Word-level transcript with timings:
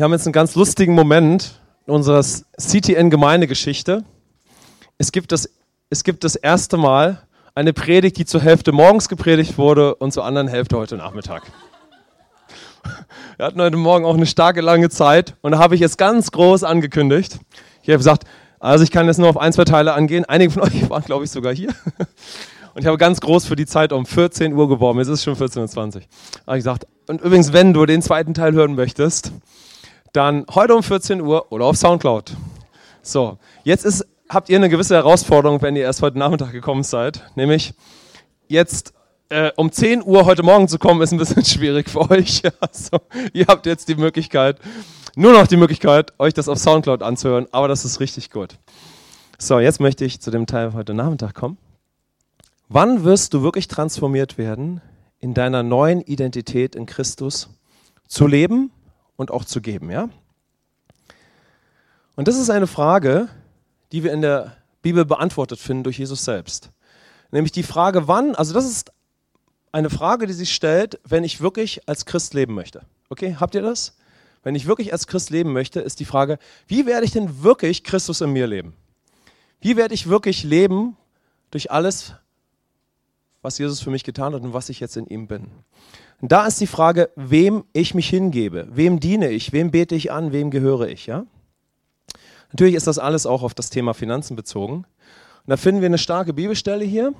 Wir 0.00 0.04
haben 0.04 0.12
jetzt 0.12 0.26
einen 0.26 0.32
ganz 0.32 0.54
lustigen 0.54 0.94
Moment 0.94 1.60
in 1.86 1.92
unserer 1.92 2.22
CTN-Gemeindegeschichte. 2.22 4.02
Es 4.96 5.12
gibt, 5.12 5.30
das, 5.30 5.50
es 5.90 6.04
gibt 6.04 6.24
das 6.24 6.36
erste 6.36 6.78
Mal 6.78 7.20
eine 7.54 7.74
Predigt, 7.74 8.16
die 8.16 8.24
zur 8.24 8.40
Hälfte 8.40 8.72
morgens 8.72 9.10
gepredigt 9.10 9.58
wurde 9.58 9.94
und 9.96 10.12
zur 10.12 10.24
anderen 10.24 10.48
Hälfte 10.48 10.78
heute 10.78 10.96
Nachmittag. 10.96 11.42
Wir 13.36 13.44
hatten 13.44 13.60
heute 13.60 13.76
Morgen 13.76 14.06
auch 14.06 14.14
eine 14.14 14.24
starke 14.24 14.62
lange 14.62 14.88
Zeit 14.88 15.36
und 15.42 15.52
da 15.52 15.58
habe 15.58 15.74
ich 15.74 15.82
jetzt 15.82 15.98
ganz 15.98 16.30
groß 16.30 16.64
angekündigt. 16.64 17.38
Ich 17.82 17.90
habe 17.90 17.98
gesagt, 17.98 18.24
also 18.58 18.82
ich 18.82 18.90
kann 18.90 19.06
jetzt 19.06 19.18
nur 19.18 19.28
auf 19.28 19.36
ein, 19.36 19.52
zwei 19.52 19.66
Teile 19.66 19.92
angehen. 19.92 20.24
Einige 20.24 20.50
von 20.50 20.62
euch 20.66 20.88
waren, 20.88 21.04
glaube 21.04 21.24
ich, 21.24 21.30
sogar 21.30 21.54
hier. 21.54 21.74
Und 22.72 22.80
ich 22.80 22.86
habe 22.86 22.96
ganz 22.96 23.20
groß 23.20 23.44
für 23.44 23.54
die 23.56 23.66
Zeit 23.66 23.92
um 23.92 24.06
14 24.06 24.54
Uhr 24.54 24.66
geworben. 24.66 24.98
Jetzt 25.00 25.08
ist 25.08 25.18
es 25.18 25.24
schon 25.24 25.36
14.20 25.36 25.96
Uhr. 26.66 26.78
und 27.06 27.20
übrigens, 27.20 27.52
wenn 27.52 27.74
du 27.74 27.84
den 27.84 28.00
zweiten 28.00 28.32
Teil 28.32 28.54
hören 28.54 28.74
möchtest, 28.74 29.32
dann 30.12 30.44
heute 30.54 30.74
um 30.74 30.82
14 30.82 31.20
Uhr 31.20 31.50
oder 31.50 31.66
auf 31.66 31.76
Soundcloud. 31.76 32.36
So, 33.02 33.38
jetzt 33.64 33.84
ist, 33.84 34.06
habt 34.28 34.48
ihr 34.48 34.56
eine 34.56 34.68
gewisse 34.68 34.94
Herausforderung, 34.94 35.62
wenn 35.62 35.76
ihr 35.76 35.82
erst 35.82 36.02
heute 36.02 36.18
Nachmittag 36.18 36.52
gekommen 36.52 36.82
seid. 36.82 37.22
Nämlich, 37.34 37.74
jetzt 38.48 38.92
äh, 39.30 39.50
um 39.56 39.72
10 39.72 40.02
Uhr 40.04 40.26
heute 40.26 40.42
Morgen 40.42 40.68
zu 40.68 40.78
kommen, 40.78 41.00
ist 41.00 41.12
ein 41.12 41.18
bisschen 41.18 41.44
schwierig 41.44 41.88
für 41.88 42.10
euch. 42.10 42.42
Also, 42.60 42.98
ihr 43.32 43.46
habt 43.46 43.66
jetzt 43.66 43.88
die 43.88 43.94
Möglichkeit, 43.94 44.58
nur 45.16 45.32
noch 45.32 45.46
die 45.46 45.56
Möglichkeit, 45.56 46.12
euch 46.18 46.34
das 46.34 46.48
auf 46.48 46.58
Soundcloud 46.58 47.02
anzuhören, 47.02 47.46
aber 47.52 47.68
das 47.68 47.84
ist 47.84 48.00
richtig 48.00 48.30
gut. 48.30 48.58
So, 49.38 49.58
jetzt 49.58 49.80
möchte 49.80 50.04
ich 50.04 50.20
zu 50.20 50.30
dem 50.30 50.46
Teil 50.46 50.74
heute 50.74 50.92
Nachmittag 50.94 51.34
kommen. 51.34 51.56
Wann 52.68 53.04
wirst 53.04 53.34
du 53.34 53.42
wirklich 53.42 53.68
transformiert 53.68 54.38
werden, 54.38 54.80
in 55.18 55.34
deiner 55.34 55.62
neuen 55.62 56.00
Identität 56.02 56.74
in 56.74 56.86
Christus 56.86 57.50
zu 58.06 58.26
leben 58.26 58.70
und 59.20 59.30
auch 59.30 59.44
zu 59.44 59.60
geben, 59.60 59.90
ja? 59.90 60.08
Und 62.16 62.26
das 62.26 62.38
ist 62.38 62.48
eine 62.48 62.66
Frage, 62.66 63.28
die 63.92 64.02
wir 64.02 64.14
in 64.14 64.22
der 64.22 64.56
Bibel 64.80 65.04
beantwortet 65.04 65.58
finden 65.58 65.84
durch 65.84 65.98
Jesus 65.98 66.24
selbst. 66.24 66.70
Nämlich 67.30 67.52
die 67.52 67.62
Frage, 67.62 68.08
wann, 68.08 68.34
also 68.34 68.54
das 68.54 68.64
ist 68.64 68.92
eine 69.72 69.90
Frage, 69.90 70.26
die 70.26 70.32
sich 70.32 70.54
stellt, 70.54 70.98
wenn 71.04 71.22
ich 71.22 71.42
wirklich 71.42 71.86
als 71.86 72.06
Christ 72.06 72.32
leben 72.32 72.54
möchte. 72.54 72.80
Okay, 73.10 73.36
habt 73.38 73.54
ihr 73.54 73.60
das? 73.60 73.94
Wenn 74.42 74.54
ich 74.54 74.66
wirklich 74.66 74.90
als 74.94 75.06
Christ 75.06 75.28
leben 75.28 75.52
möchte, 75.52 75.80
ist 75.80 76.00
die 76.00 76.06
Frage, 76.06 76.38
wie 76.66 76.86
werde 76.86 77.04
ich 77.04 77.12
denn 77.12 77.42
wirklich 77.42 77.84
Christus 77.84 78.22
in 78.22 78.32
mir 78.32 78.46
leben? 78.46 78.74
Wie 79.60 79.76
werde 79.76 79.92
ich 79.92 80.08
wirklich 80.08 80.44
leben 80.44 80.96
durch 81.50 81.70
alles, 81.70 82.14
was 83.42 83.58
Jesus 83.58 83.80
für 83.80 83.90
mich 83.90 84.04
getan 84.04 84.34
hat 84.34 84.42
und 84.42 84.52
was 84.52 84.68
ich 84.68 84.80
jetzt 84.80 84.96
in 84.96 85.06
ihm 85.06 85.26
bin. 85.26 85.48
Und 86.20 86.32
da 86.32 86.46
ist 86.46 86.60
die 86.60 86.66
Frage, 86.66 87.10
wem 87.16 87.64
ich 87.72 87.94
mich 87.94 88.08
hingebe, 88.08 88.68
wem 88.70 89.00
diene 89.00 89.30
ich, 89.30 89.52
wem 89.52 89.70
bete 89.70 89.94
ich 89.94 90.12
an, 90.12 90.32
wem 90.32 90.50
gehöre 90.50 90.88
ich, 90.88 91.06
ja? 91.06 91.24
Natürlich 92.52 92.74
ist 92.74 92.86
das 92.86 92.98
alles 92.98 93.26
auch 93.26 93.42
auf 93.42 93.54
das 93.54 93.70
Thema 93.70 93.94
Finanzen 93.94 94.36
bezogen. 94.36 94.74
Und 94.74 95.46
da 95.46 95.56
finden 95.56 95.80
wir 95.80 95.86
eine 95.86 95.98
starke 95.98 96.32
Bibelstelle 96.32 96.84
hier 96.84 97.14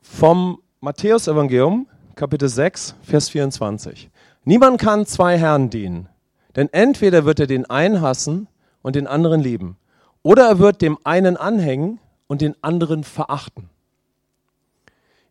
vom 0.00 0.60
Matthäus-Evangelium, 0.80 1.86
Kapitel 2.14 2.48
6, 2.48 2.94
Vers 3.02 3.28
24. 3.28 4.10
Niemand 4.44 4.80
kann 4.80 5.06
zwei 5.06 5.38
Herren 5.38 5.70
dienen, 5.70 6.08
denn 6.56 6.68
entweder 6.72 7.24
wird 7.24 7.40
er 7.40 7.46
den 7.46 7.68
einen 7.68 8.00
hassen 8.00 8.48
und 8.82 8.96
den 8.96 9.06
anderen 9.06 9.40
lieben, 9.40 9.76
oder 10.22 10.48
er 10.48 10.58
wird 10.58 10.82
dem 10.82 10.98
einen 11.04 11.36
anhängen 11.36 12.00
und 12.26 12.40
den 12.40 12.54
anderen 12.62 13.04
verachten. 13.04 13.70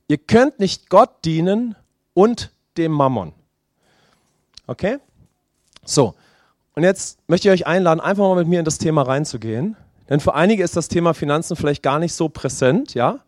Ihr 0.07 0.17
könnt 0.17 0.59
nicht 0.59 0.89
Gott 0.89 1.25
dienen 1.25 1.75
und 2.13 2.51
dem 2.77 2.91
Mammon. 2.91 3.33
Okay? 4.67 4.97
So, 5.85 6.15
und 6.75 6.83
jetzt 6.83 7.19
möchte 7.27 7.47
ich 7.47 7.53
euch 7.53 7.67
einladen, 7.67 7.99
einfach 7.99 8.23
mal 8.23 8.35
mit 8.35 8.47
mir 8.47 8.59
in 8.59 8.65
das 8.65 8.77
Thema 8.77 9.03
reinzugehen. 9.03 9.75
Denn 10.09 10.19
für 10.19 10.33
einige 10.33 10.63
ist 10.63 10.75
das 10.75 10.87
Thema 10.87 11.13
Finanzen 11.13 11.55
vielleicht 11.55 11.83
gar 11.83 11.99
nicht 11.99 12.13
so 12.13 12.29
präsent, 12.29 12.93
ja? 12.93 13.19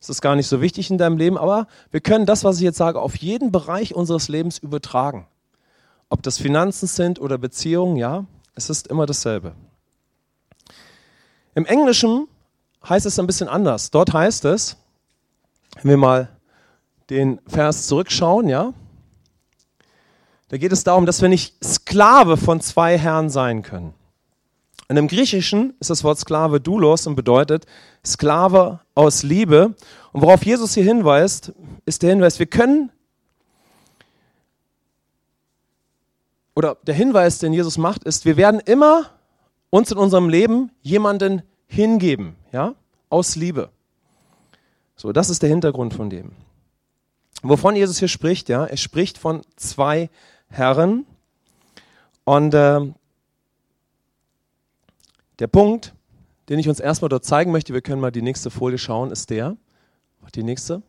Es 0.00 0.08
ist 0.08 0.22
gar 0.22 0.34
nicht 0.34 0.46
so 0.46 0.62
wichtig 0.62 0.90
in 0.90 0.96
deinem 0.96 1.18
Leben, 1.18 1.36
aber 1.36 1.66
wir 1.90 2.00
können 2.00 2.24
das, 2.24 2.42
was 2.42 2.56
ich 2.56 2.62
jetzt 2.62 2.78
sage, 2.78 3.00
auf 3.00 3.16
jeden 3.16 3.52
Bereich 3.52 3.94
unseres 3.94 4.28
Lebens 4.28 4.56
übertragen. 4.56 5.26
Ob 6.08 6.22
das 6.22 6.38
Finanzen 6.38 6.86
sind 6.86 7.20
oder 7.20 7.36
Beziehungen, 7.36 7.96
ja, 7.96 8.24
es 8.54 8.70
ist 8.70 8.86
immer 8.88 9.04
dasselbe. 9.04 9.52
Im 11.54 11.66
Englischen 11.66 12.28
heißt 12.88 13.04
es 13.04 13.18
ein 13.18 13.26
bisschen 13.26 13.48
anders. 13.48 13.90
Dort 13.90 14.12
heißt 14.14 14.46
es, 14.46 14.78
wenn 15.76 15.90
wir 15.90 15.96
mal 15.96 16.28
den 17.08 17.40
Vers 17.46 17.86
zurückschauen, 17.86 18.48
ja, 18.48 18.72
da 20.48 20.56
geht 20.56 20.72
es 20.72 20.82
darum, 20.82 21.06
dass 21.06 21.22
wir 21.22 21.28
nicht 21.28 21.62
Sklave 21.64 22.36
von 22.36 22.60
zwei 22.60 22.98
Herren 22.98 23.30
sein 23.30 23.62
können. 23.62 23.94
Und 24.88 24.96
im 24.96 25.06
Griechischen 25.06 25.74
ist 25.78 25.90
das 25.90 26.02
Wort 26.02 26.18
Sklave 26.18 26.60
doulos 26.60 27.06
und 27.06 27.14
bedeutet 27.14 27.66
Sklave 28.04 28.80
aus 28.96 29.22
Liebe. 29.22 29.76
Und 30.12 30.22
worauf 30.22 30.44
Jesus 30.44 30.74
hier 30.74 30.82
hinweist, 30.82 31.52
ist 31.86 32.02
der 32.02 32.10
Hinweis, 32.10 32.40
wir 32.40 32.46
können, 32.46 32.90
oder 36.56 36.76
der 36.82 36.96
Hinweis, 36.96 37.38
den 37.38 37.52
Jesus 37.52 37.78
macht, 37.78 38.02
ist, 38.02 38.24
wir 38.24 38.36
werden 38.36 38.58
immer 38.58 39.10
uns 39.70 39.92
in 39.92 39.98
unserem 39.98 40.28
Leben 40.28 40.72
jemanden 40.82 41.42
hingeben, 41.68 42.34
ja, 42.50 42.74
aus 43.08 43.36
Liebe. 43.36 43.70
So, 45.00 45.14
das 45.14 45.30
ist 45.30 45.40
der 45.42 45.48
Hintergrund 45.48 45.94
von 45.94 46.10
dem. 46.10 46.32
Wovon 47.42 47.74
Jesus 47.74 47.98
hier 47.98 48.08
spricht, 48.08 48.50
ja, 48.50 48.66
er 48.66 48.76
spricht 48.76 49.16
von 49.16 49.40
zwei 49.56 50.10
Herren. 50.48 51.06
Und 52.24 52.52
äh, 52.52 52.80
der 55.38 55.46
Punkt, 55.46 55.94
den 56.50 56.58
ich 56.58 56.68
uns 56.68 56.80
erstmal 56.80 57.08
dort 57.08 57.24
zeigen 57.24 57.50
möchte, 57.50 57.72
wir 57.72 57.80
können 57.80 58.02
mal 58.02 58.12
die 58.12 58.20
nächste 58.20 58.50
Folie 58.50 58.76
schauen, 58.76 59.10
ist 59.10 59.30
der, 59.30 59.56
die 60.34 60.42
nächste, 60.42 60.82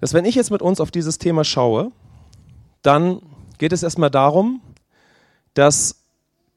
dass 0.00 0.12
wenn 0.12 0.26
ich 0.26 0.34
jetzt 0.34 0.50
mit 0.50 0.60
uns 0.60 0.80
auf 0.80 0.90
dieses 0.90 1.16
Thema 1.16 1.44
schaue, 1.44 1.92
dann 2.82 3.22
geht 3.56 3.72
es 3.72 3.82
erstmal 3.82 4.10
darum, 4.10 4.60
dass 5.54 6.04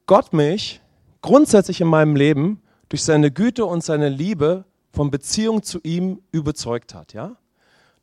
Gott 0.04 0.34
mich 0.34 0.82
grundsätzlich 1.22 1.80
in 1.80 1.88
meinem 1.88 2.14
Leben 2.14 2.60
durch 2.88 3.02
seine 3.02 3.30
Güte 3.30 3.64
und 3.66 3.82
seine 3.82 4.08
Liebe 4.08 4.64
von 4.92 5.10
Beziehung 5.10 5.62
zu 5.62 5.80
ihm 5.82 6.20
überzeugt 6.32 6.94
hat. 6.94 7.12
Ja? 7.12 7.36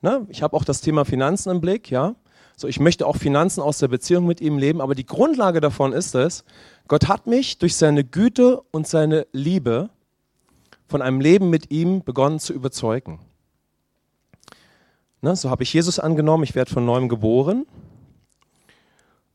Ne? 0.01 0.25
Ich 0.29 0.43
habe 0.43 0.55
auch 0.55 0.63
das 0.63 0.81
Thema 0.81 1.05
Finanzen 1.05 1.49
im 1.49 1.61
Blick. 1.61 1.89
Ja? 1.89 2.15
So, 2.57 2.67
ich 2.67 2.79
möchte 2.79 3.07
auch 3.07 3.15
Finanzen 3.15 3.61
aus 3.61 3.79
der 3.79 3.87
Beziehung 3.87 4.25
mit 4.27 4.41
ihm 4.41 4.57
leben, 4.57 4.81
aber 4.81 4.93
die 4.93 5.05
Grundlage 5.05 5.61
davon 5.61 5.93
ist 5.93 6.15
es, 6.15 6.43
Gott 6.87 7.07
hat 7.07 7.27
mich 7.27 7.57
durch 7.57 7.75
seine 7.75 8.03
Güte 8.03 8.61
und 8.71 8.87
seine 8.87 9.25
Liebe 9.31 9.89
von 10.87 11.01
einem 11.01 11.21
Leben 11.21 11.49
mit 11.49 11.71
ihm 11.71 12.03
begonnen 12.03 12.39
zu 12.39 12.53
überzeugen. 12.53 13.19
Ne? 15.21 15.35
So 15.35 15.49
habe 15.49 15.63
ich 15.63 15.73
Jesus 15.73 15.99
angenommen, 15.99 16.43
ich 16.43 16.55
werde 16.55 16.71
von 16.71 16.85
neuem 16.85 17.07
geboren. 17.07 17.65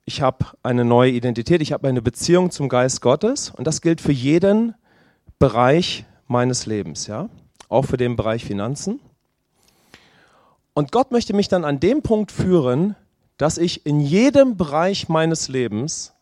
Ich 0.05 0.23
habe 0.23 0.47
eine 0.63 0.85
neue 0.85 1.11
Identität, 1.11 1.63
ich 1.63 1.73
habe 1.73 1.89
eine 1.89 2.03
Beziehung 2.03 2.51
zum 2.51 2.69
Geist 2.69 3.01
Gottes 3.01 3.51
und 3.51 3.67
das 3.67 3.81
gilt 3.81 4.01
für 4.01 4.13
jeden 4.13 4.75
Bereich 5.39 6.05
meines 6.27 6.65
Lebens, 6.67 7.07
ja, 7.07 7.29
auch 7.69 7.85
für 7.85 7.99
den 7.99 8.17
Bereich 8.17 8.45
Finanzen. 8.45 9.01
Und 10.73 10.93
Gott 10.93 11.11
möchte 11.11 11.35
mich 11.35 11.49
dann 11.49 11.65
an 11.65 11.79
dem 11.79 12.03
Punkt 12.03 12.33
führen, 12.33 12.97
dass 13.37 13.59
ich 13.59 13.85
in 13.85 14.01
jedem 14.01 14.57
Bereich 14.57 15.09
meines 15.09 15.49
Lebens 15.49 16.15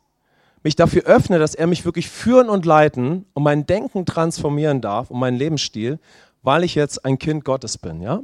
mich 0.65 0.75
dafür 0.75 1.03
öffne, 1.05 1.39
dass 1.39 1.55
er 1.55 1.67
mich 1.69 1.85
wirklich 1.85 2.09
führen 2.09 2.49
und 2.49 2.65
leiten 2.65 3.27
und 3.35 3.45
mein 3.45 3.67
Denken 3.67 4.05
transformieren 4.05 4.81
darf 4.81 5.11
und 5.11 5.21
meinen 5.21 5.37
Lebensstil, 5.37 6.01
weil 6.43 6.65
ich 6.65 6.75
jetzt 6.75 7.05
ein 7.05 7.19
Kind 7.19 7.45
Gottes 7.45 7.79
bin, 7.79 8.03
ja? 8.03 8.21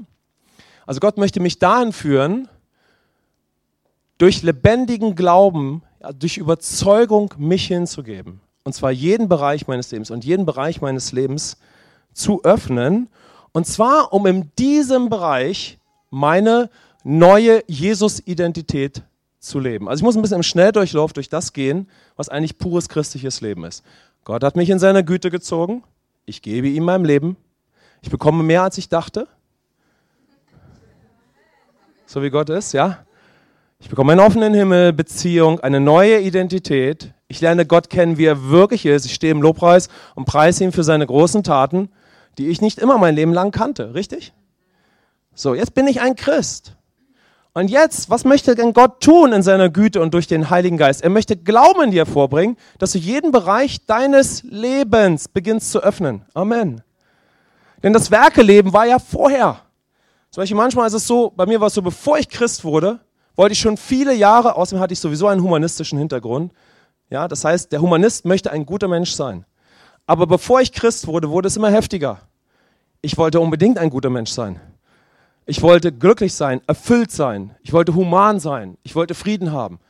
Also 0.86 0.98
Gott 0.98 1.18
möchte 1.18 1.38
mich 1.38 1.60
dahin 1.60 1.92
führen, 1.92 2.48
durch 4.18 4.42
lebendigen 4.42 5.14
Glauben, 5.14 5.82
durch 6.18 6.36
Überzeugung 6.36 7.32
mich 7.38 7.66
hinzugeben 7.68 8.41
und 8.70 8.74
zwar 8.74 8.92
jeden 8.92 9.28
Bereich 9.28 9.66
meines 9.66 9.90
Lebens 9.90 10.12
und 10.12 10.24
jeden 10.24 10.46
Bereich 10.46 10.80
meines 10.80 11.10
Lebens 11.10 11.56
zu 12.12 12.44
öffnen. 12.44 13.08
Und 13.50 13.66
zwar, 13.66 14.12
um 14.12 14.26
in 14.26 14.52
diesem 14.60 15.08
Bereich 15.10 15.80
meine 16.08 16.70
neue 17.02 17.64
Jesus-Identität 17.66 19.02
zu 19.40 19.58
leben. 19.58 19.88
Also 19.88 20.02
ich 20.02 20.04
muss 20.04 20.14
ein 20.14 20.22
bisschen 20.22 20.36
im 20.36 20.44
Schnelldurchlauf 20.44 21.12
durch 21.12 21.28
das 21.28 21.52
gehen, 21.52 21.88
was 22.14 22.28
eigentlich 22.28 22.58
pures 22.58 22.88
christliches 22.88 23.40
Leben 23.40 23.64
ist. 23.64 23.82
Gott 24.22 24.44
hat 24.44 24.54
mich 24.54 24.70
in 24.70 24.78
seiner 24.78 25.02
Güte 25.02 25.32
gezogen. 25.32 25.82
Ich 26.24 26.40
gebe 26.40 26.68
ihm 26.68 26.84
mein 26.84 27.04
Leben. 27.04 27.36
Ich 28.02 28.10
bekomme 28.10 28.44
mehr, 28.44 28.62
als 28.62 28.78
ich 28.78 28.88
dachte. 28.88 29.26
So 32.06 32.22
wie 32.22 32.30
Gott 32.30 32.50
ist, 32.50 32.72
ja. 32.72 33.04
Ich 33.80 33.88
bekomme 33.88 34.12
einen 34.12 34.20
offenen 34.20 34.54
Himmel, 34.54 34.92
Beziehung, 34.92 35.58
eine 35.58 35.80
neue 35.80 36.20
Identität. 36.20 37.12
Ich 37.30 37.41
lerne 37.41 37.65
Gott 37.65 37.91
kennen, 37.91 38.18
wie 38.18 38.24
er 38.24 38.50
wirklich 38.50 38.84
ist. 38.84 39.06
Ich 39.06 39.15
stehe 39.15 39.30
im 39.30 39.41
Lobpreis 39.41 39.88
und 40.16 40.24
preise 40.24 40.65
ihn 40.65 40.72
für 40.72 40.82
seine 40.82 41.06
großen 41.06 41.44
Taten, 41.44 41.88
die 42.38 42.48
ich 42.48 42.60
nicht 42.60 42.80
immer 42.80 42.98
mein 42.98 43.15
Leben 43.15 43.32
lang 43.32 43.53
kannte. 43.53 43.94
Richtig? 43.94 44.32
So, 45.32 45.54
jetzt 45.54 45.72
bin 45.72 45.86
ich 45.86 46.00
ein 46.00 46.16
Christ. 46.16 46.74
Und 47.53 47.71
jetzt, 47.71 48.10
was 48.10 48.24
möchte 48.24 48.56
denn 48.56 48.72
Gott 48.72 49.00
tun 49.00 49.32
in 49.32 49.44
seiner 49.44 49.71
Güte 49.71 50.00
und 50.00 50.12
durch 50.12 50.27
den 50.27 50.50
Heiligen 50.50 50.77
Geist? 50.77 51.04
Er 51.04 51.10
möchte 51.10 51.36
Glauben 51.36 51.84
in 51.84 51.91
dir 51.92 52.04
vorbringen, 52.04 52.56
dass 52.78 52.92
du 52.92 52.98
jeden 52.98 53.30
Bereich 53.30 53.86
deines 53.86 54.42
Lebens 54.42 55.28
beginnst 55.28 55.71
zu 55.71 55.84
öffnen. 55.84 56.22
Amen. 56.34 56.82
Denn 57.84 57.92
das 57.92 58.10
Werkeleben 58.10 58.72
war 58.72 58.86
ja 58.86 58.98
vorher. 58.98 59.60
Zum 60.32 60.42
Beispiel 60.42 60.56
manchmal 60.56 60.88
ist 60.88 60.94
es 60.94 61.06
so, 61.06 61.32
bei 61.36 61.47
mir 61.47 61.60
war 61.60 61.68
es 61.68 61.74
so, 61.74 61.82
bevor 61.82 62.18
ich 62.18 62.28
Christ 62.28 62.65
wurde, 62.65 62.98
wollte 63.36 63.53
ich 63.53 63.60
schon 63.60 63.77
viele 63.77 64.15
Jahre, 64.15 64.56
außerdem 64.56 64.82
hatte 64.82 64.94
ich 64.94 64.98
sowieso 65.00 65.28
einen 65.28 65.44
humanistischen 65.44 65.97
Hintergrund. 65.97 66.53
Ja, 67.10 67.28
das 67.28 67.45
heißt, 67.45 67.72
der 67.72 67.80
Humanist 67.80 68.24
möchte 68.24 68.51
ein 68.53 68.65
guter 68.65 68.89
Mensch 68.89 69.12
sein. 69.12 69.45
Aber 70.07 70.27
bevor 70.27 70.60
ich 70.60 70.72
Christ 70.72 71.07
wurde, 71.07 71.30
wurde 71.30 71.48
es 71.48 71.57
immer 71.57 71.71
heftiger. 71.71 72.21
Ich 73.03 73.18
wollte 73.18 73.41
unbedingt 73.41 73.78
ein 73.78 73.91
guter 73.91 74.10
Mensch 74.10 74.30
sein. 74.30 74.60
Ich 75.47 75.62
wollte 75.62 75.92
glücklich 75.92 76.34
sein, 76.34 76.60
erfüllt 76.66 77.10
sein. 77.10 77.57
Ich 77.62 77.72
wollte 77.72 77.95
human 77.95 78.39
sein. 78.39 78.78
Ich 78.84 78.95
wollte 78.95 79.15
Frieden 79.15 79.53
haben. 79.53 79.80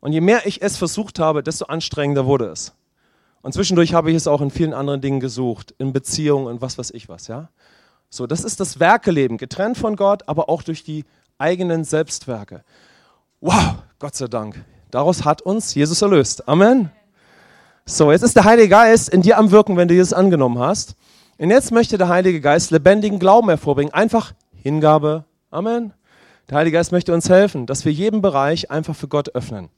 Und 0.00 0.12
je 0.12 0.20
mehr 0.20 0.46
ich 0.46 0.62
es 0.62 0.76
versucht 0.76 1.18
habe, 1.18 1.42
desto 1.42 1.66
anstrengender 1.66 2.26
wurde 2.26 2.46
es. 2.46 2.72
Und 3.42 3.52
zwischendurch 3.52 3.94
habe 3.94 4.10
ich 4.10 4.16
es 4.16 4.26
auch 4.26 4.40
in 4.40 4.50
vielen 4.50 4.74
anderen 4.74 5.00
Dingen 5.00 5.20
gesucht, 5.20 5.74
in 5.78 5.92
Beziehungen 5.92 6.46
und 6.46 6.60
was 6.60 6.78
weiß 6.78 6.90
ich 6.90 7.08
was, 7.08 7.28
ja. 7.28 7.48
So, 8.10 8.26
das 8.26 8.42
ist 8.42 8.58
das 8.58 8.80
Werkeleben, 8.80 9.36
getrennt 9.36 9.78
von 9.78 9.94
Gott, 9.94 10.28
aber 10.28 10.48
auch 10.48 10.62
durch 10.62 10.82
die 10.82 11.04
eigenen 11.36 11.84
Selbstwerke. 11.84 12.64
Wow, 13.40 13.76
Gott 13.98 14.16
sei 14.16 14.26
Dank. 14.26 14.64
Daraus 14.90 15.24
hat 15.24 15.42
uns 15.42 15.74
Jesus 15.74 16.02
erlöst. 16.02 16.48
Amen. 16.48 16.90
So, 17.84 18.12
jetzt 18.12 18.22
ist 18.22 18.36
der 18.36 18.44
Heilige 18.44 18.68
Geist 18.68 19.08
in 19.08 19.22
dir 19.22 19.38
am 19.38 19.50
Wirken, 19.50 19.76
wenn 19.76 19.88
du 19.88 19.94
Jesus 19.94 20.12
angenommen 20.12 20.58
hast. 20.58 20.94
Und 21.38 21.50
jetzt 21.50 21.72
möchte 21.72 21.98
der 21.98 22.08
Heilige 22.08 22.40
Geist 22.40 22.70
lebendigen 22.70 23.18
Glauben 23.18 23.48
hervorbringen. 23.48 23.92
Einfach 23.94 24.32
Hingabe. 24.62 25.24
Amen. 25.50 25.92
Der 26.48 26.58
Heilige 26.58 26.76
Geist 26.78 26.92
möchte 26.92 27.12
uns 27.12 27.28
helfen, 27.28 27.66
dass 27.66 27.84
wir 27.84 27.92
jeden 27.92 28.22
Bereich 28.22 28.70
einfach 28.70 28.96
für 28.96 29.08
Gott 29.08 29.34
öffnen. 29.34 29.68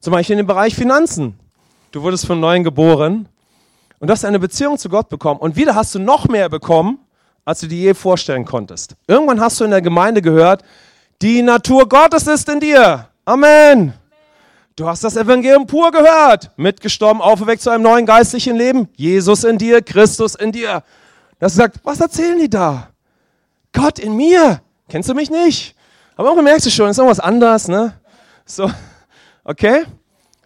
Zum 0.00 0.12
Beispiel 0.12 0.34
in 0.34 0.38
dem 0.38 0.46
Bereich 0.46 0.74
Finanzen. 0.74 1.38
Du 1.92 2.02
wurdest 2.02 2.26
von 2.26 2.40
Neuem 2.40 2.64
geboren 2.64 3.28
und 3.98 4.10
hast 4.10 4.24
eine 4.24 4.38
Beziehung 4.38 4.78
zu 4.78 4.88
Gott 4.88 5.10
bekommen. 5.10 5.40
Und 5.40 5.56
wieder 5.56 5.74
hast 5.74 5.94
du 5.94 5.98
noch 5.98 6.26
mehr 6.28 6.48
bekommen, 6.48 6.98
als 7.44 7.60
du 7.60 7.66
dir 7.66 7.78
je 7.78 7.94
vorstellen 7.94 8.46
konntest. 8.46 8.96
Irgendwann 9.06 9.40
hast 9.40 9.60
du 9.60 9.64
in 9.64 9.70
der 9.70 9.82
Gemeinde 9.82 10.22
gehört, 10.22 10.62
die 11.20 11.42
Natur 11.42 11.88
Gottes 11.88 12.26
ist 12.26 12.48
in 12.48 12.60
dir. 12.60 13.09
Amen. 13.30 13.92
Du 14.74 14.88
hast 14.88 15.04
das 15.04 15.16
Evangelium 15.16 15.64
pur 15.64 15.92
gehört. 15.92 16.50
Mitgestorben, 16.56 17.22
auferweckt 17.22 17.62
zu 17.62 17.70
einem 17.70 17.84
neuen 17.84 18.04
geistlichen 18.04 18.56
Leben. 18.56 18.88
Jesus 18.96 19.44
in 19.44 19.56
dir, 19.56 19.82
Christus 19.82 20.34
in 20.34 20.50
dir. 20.50 20.82
Das 21.38 21.54
sagt, 21.54 21.76
was 21.84 22.00
erzählen 22.00 22.40
die 22.40 22.50
da? 22.50 22.88
Gott 23.72 24.00
in 24.00 24.16
mir. 24.16 24.60
Kennst 24.88 25.08
du 25.08 25.14
mich 25.14 25.30
nicht? 25.30 25.76
Aber 26.16 26.26
irgendwann 26.26 26.46
merkst 26.46 26.66
du 26.66 26.70
schon, 26.70 26.90
ist 26.90 26.98
irgendwas 26.98 27.20
anders, 27.20 27.68
ne? 27.68 27.94
So, 28.44 28.68
okay? 29.44 29.84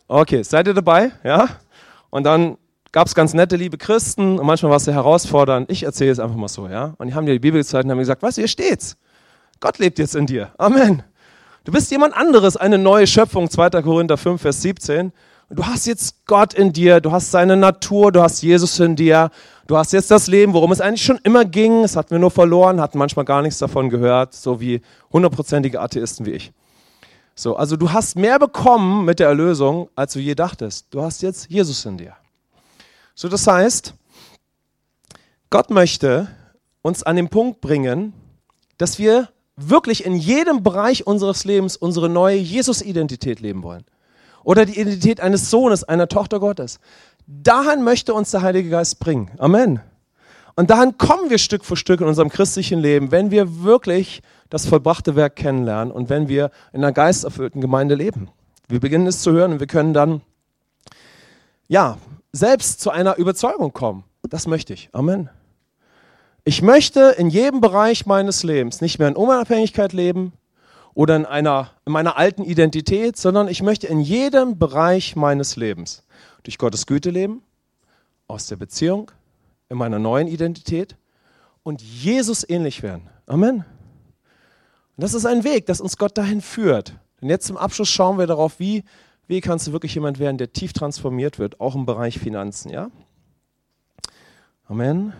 Okay, 0.06 0.42
seid 0.42 0.66
ihr 0.66 0.74
dabei? 0.74 1.10
Ja? 1.22 1.48
Und 2.10 2.24
dann 2.24 2.58
gab 2.92 3.06
es 3.06 3.14
ganz 3.14 3.32
nette, 3.32 3.56
liebe 3.56 3.78
Christen 3.78 4.38
und 4.38 4.44
manchmal 4.44 4.68
war 4.68 4.76
es 4.76 4.84
sehr 4.84 4.92
herausfordernd. 4.92 5.70
Ich 5.70 5.84
erzähle 5.84 6.10
es 6.10 6.18
einfach 6.18 6.36
mal 6.36 6.48
so, 6.48 6.68
ja? 6.68 6.92
Und 6.98 7.06
die 7.06 7.14
haben 7.14 7.24
dir 7.24 7.32
die 7.32 7.38
Bibel 7.38 7.62
gezeigt 7.62 7.86
und 7.86 7.92
haben 7.92 7.98
gesagt, 7.98 8.22
weißt 8.22 8.36
du, 8.36 8.42
hier 8.42 8.48
steht's. 8.48 8.98
Gott 9.60 9.78
lebt 9.78 9.98
jetzt 9.98 10.16
in 10.16 10.26
dir. 10.26 10.52
Amen. 10.58 11.02
Du 11.64 11.72
bist 11.72 11.90
jemand 11.90 12.14
anderes, 12.14 12.58
eine 12.58 12.76
neue 12.76 13.06
Schöpfung, 13.06 13.48
2. 13.48 13.70
Korinther 13.80 14.18
5, 14.18 14.40
Vers 14.40 14.60
17. 14.60 15.12
Und 15.48 15.58
du 15.58 15.64
hast 15.64 15.86
jetzt 15.86 16.26
Gott 16.26 16.52
in 16.52 16.74
dir, 16.74 17.00
du 17.00 17.10
hast 17.10 17.30
seine 17.30 17.56
Natur, 17.56 18.12
du 18.12 18.20
hast 18.20 18.42
Jesus 18.42 18.78
in 18.80 18.96
dir, 18.96 19.30
du 19.66 19.78
hast 19.78 19.94
jetzt 19.94 20.10
das 20.10 20.26
Leben, 20.26 20.52
worum 20.52 20.72
es 20.72 20.82
eigentlich 20.82 21.02
schon 21.02 21.18
immer 21.22 21.46
ging. 21.46 21.82
Es 21.82 21.96
hatten 21.96 22.10
wir 22.10 22.18
nur 22.18 22.30
verloren, 22.30 22.82
hatten 22.82 22.98
manchmal 22.98 23.24
gar 23.24 23.40
nichts 23.40 23.58
davon 23.60 23.88
gehört, 23.88 24.34
so 24.34 24.60
wie 24.60 24.82
hundertprozentige 25.10 25.80
Atheisten 25.80 26.26
wie 26.26 26.32
ich. 26.32 26.52
So, 27.34 27.56
also 27.56 27.76
du 27.76 27.92
hast 27.92 28.16
mehr 28.16 28.38
bekommen 28.38 29.06
mit 29.06 29.18
der 29.18 29.28
Erlösung, 29.28 29.88
als 29.96 30.12
du 30.12 30.18
je 30.18 30.34
dachtest. 30.34 30.88
Du 30.90 31.00
hast 31.00 31.22
jetzt 31.22 31.48
Jesus 31.48 31.86
in 31.86 31.96
dir. 31.96 32.14
So, 33.14 33.30
das 33.30 33.46
heißt, 33.46 33.94
Gott 35.48 35.70
möchte 35.70 36.28
uns 36.82 37.02
an 37.02 37.16
den 37.16 37.30
Punkt 37.30 37.62
bringen, 37.62 38.12
dass 38.76 38.98
wir 38.98 39.28
wirklich 39.56 40.04
in 40.04 40.16
jedem 40.16 40.62
Bereich 40.62 41.06
unseres 41.06 41.44
Lebens 41.44 41.76
unsere 41.76 42.08
neue 42.08 42.36
Jesus-Identität 42.36 43.40
leben 43.40 43.62
wollen. 43.62 43.84
Oder 44.42 44.66
die 44.66 44.78
Identität 44.78 45.20
eines 45.20 45.50
Sohnes, 45.50 45.84
einer 45.84 46.08
Tochter 46.08 46.40
Gottes. 46.40 46.80
Dahin 47.26 47.82
möchte 47.82 48.12
uns 48.12 48.30
der 48.30 48.42
Heilige 48.42 48.68
Geist 48.68 48.98
bringen. 48.98 49.30
Amen. 49.38 49.80
Und 50.56 50.70
dahin 50.70 50.98
kommen 50.98 51.30
wir 51.30 51.38
Stück 51.38 51.64
für 51.64 51.76
Stück 51.76 52.00
in 52.00 52.06
unserem 52.06 52.28
christlichen 52.28 52.78
Leben, 52.78 53.10
wenn 53.10 53.30
wir 53.30 53.64
wirklich 53.64 54.22
das 54.50 54.66
vollbrachte 54.66 55.16
Werk 55.16 55.36
kennenlernen 55.36 55.92
und 55.92 56.10
wenn 56.10 56.28
wir 56.28 56.50
in 56.72 56.84
einer 56.84 56.92
geisterfüllten 56.92 57.60
Gemeinde 57.60 57.94
leben. 57.94 58.28
Wir 58.68 58.80
beginnen 58.80 59.06
es 59.06 59.22
zu 59.22 59.32
hören 59.32 59.54
und 59.54 59.60
wir 59.60 59.66
können 59.66 59.94
dann, 59.94 60.20
ja, 61.66 61.98
selbst 62.32 62.80
zu 62.80 62.90
einer 62.90 63.16
Überzeugung 63.16 63.72
kommen. 63.72 64.04
Das 64.22 64.46
möchte 64.46 64.74
ich. 64.74 64.90
Amen. 64.92 65.28
Ich 66.44 66.60
möchte 66.60 67.14
in 67.18 67.30
jedem 67.30 67.60
Bereich 67.60 68.06
meines 68.06 68.42
Lebens 68.42 68.80
nicht 68.80 68.98
mehr 68.98 69.08
in 69.08 69.16
Unabhängigkeit 69.16 69.92
leben 69.92 70.32
oder 70.92 71.16
in, 71.16 71.24
einer, 71.24 71.70
in 71.86 71.92
meiner 71.92 72.16
alten 72.16 72.44
Identität, 72.44 73.16
sondern 73.16 73.48
ich 73.48 73.62
möchte 73.62 73.86
in 73.86 74.00
jedem 74.00 74.58
Bereich 74.58 75.16
meines 75.16 75.56
Lebens 75.56 76.02
durch 76.42 76.58
Gottes 76.58 76.86
Güte 76.86 77.10
leben, 77.10 77.42
aus 78.28 78.46
der 78.46 78.56
Beziehung, 78.56 79.10
in 79.68 79.78
meiner 79.78 79.98
neuen 79.98 80.28
Identität 80.28 80.96
und 81.62 81.80
Jesus 81.80 82.48
ähnlich 82.48 82.82
werden. 82.82 83.08
Amen. 83.26 83.56
Und 83.56 83.64
das 85.02 85.14
ist 85.14 85.24
ein 85.24 85.44
Weg, 85.44 85.66
das 85.66 85.80
uns 85.80 85.96
Gott 85.96 86.16
dahin 86.18 86.42
führt. 86.42 86.94
Und 87.22 87.30
jetzt 87.30 87.46
zum 87.46 87.56
Abschluss 87.56 87.88
schauen 87.88 88.18
wir 88.18 88.26
darauf, 88.26 88.60
wie 88.60 88.84
wie 89.26 89.40
kannst 89.40 89.66
du 89.66 89.72
wirklich 89.72 89.94
jemand 89.94 90.18
werden, 90.18 90.36
der 90.36 90.52
tief 90.52 90.72
transformiert 90.72 91.38
wird, 91.38 91.60
auch 91.60 91.74
im 91.74 91.86
Bereich 91.86 92.18
Finanzen, 92.18 92.70
ja? 92.70 92.90
Amen. 94.68 95.14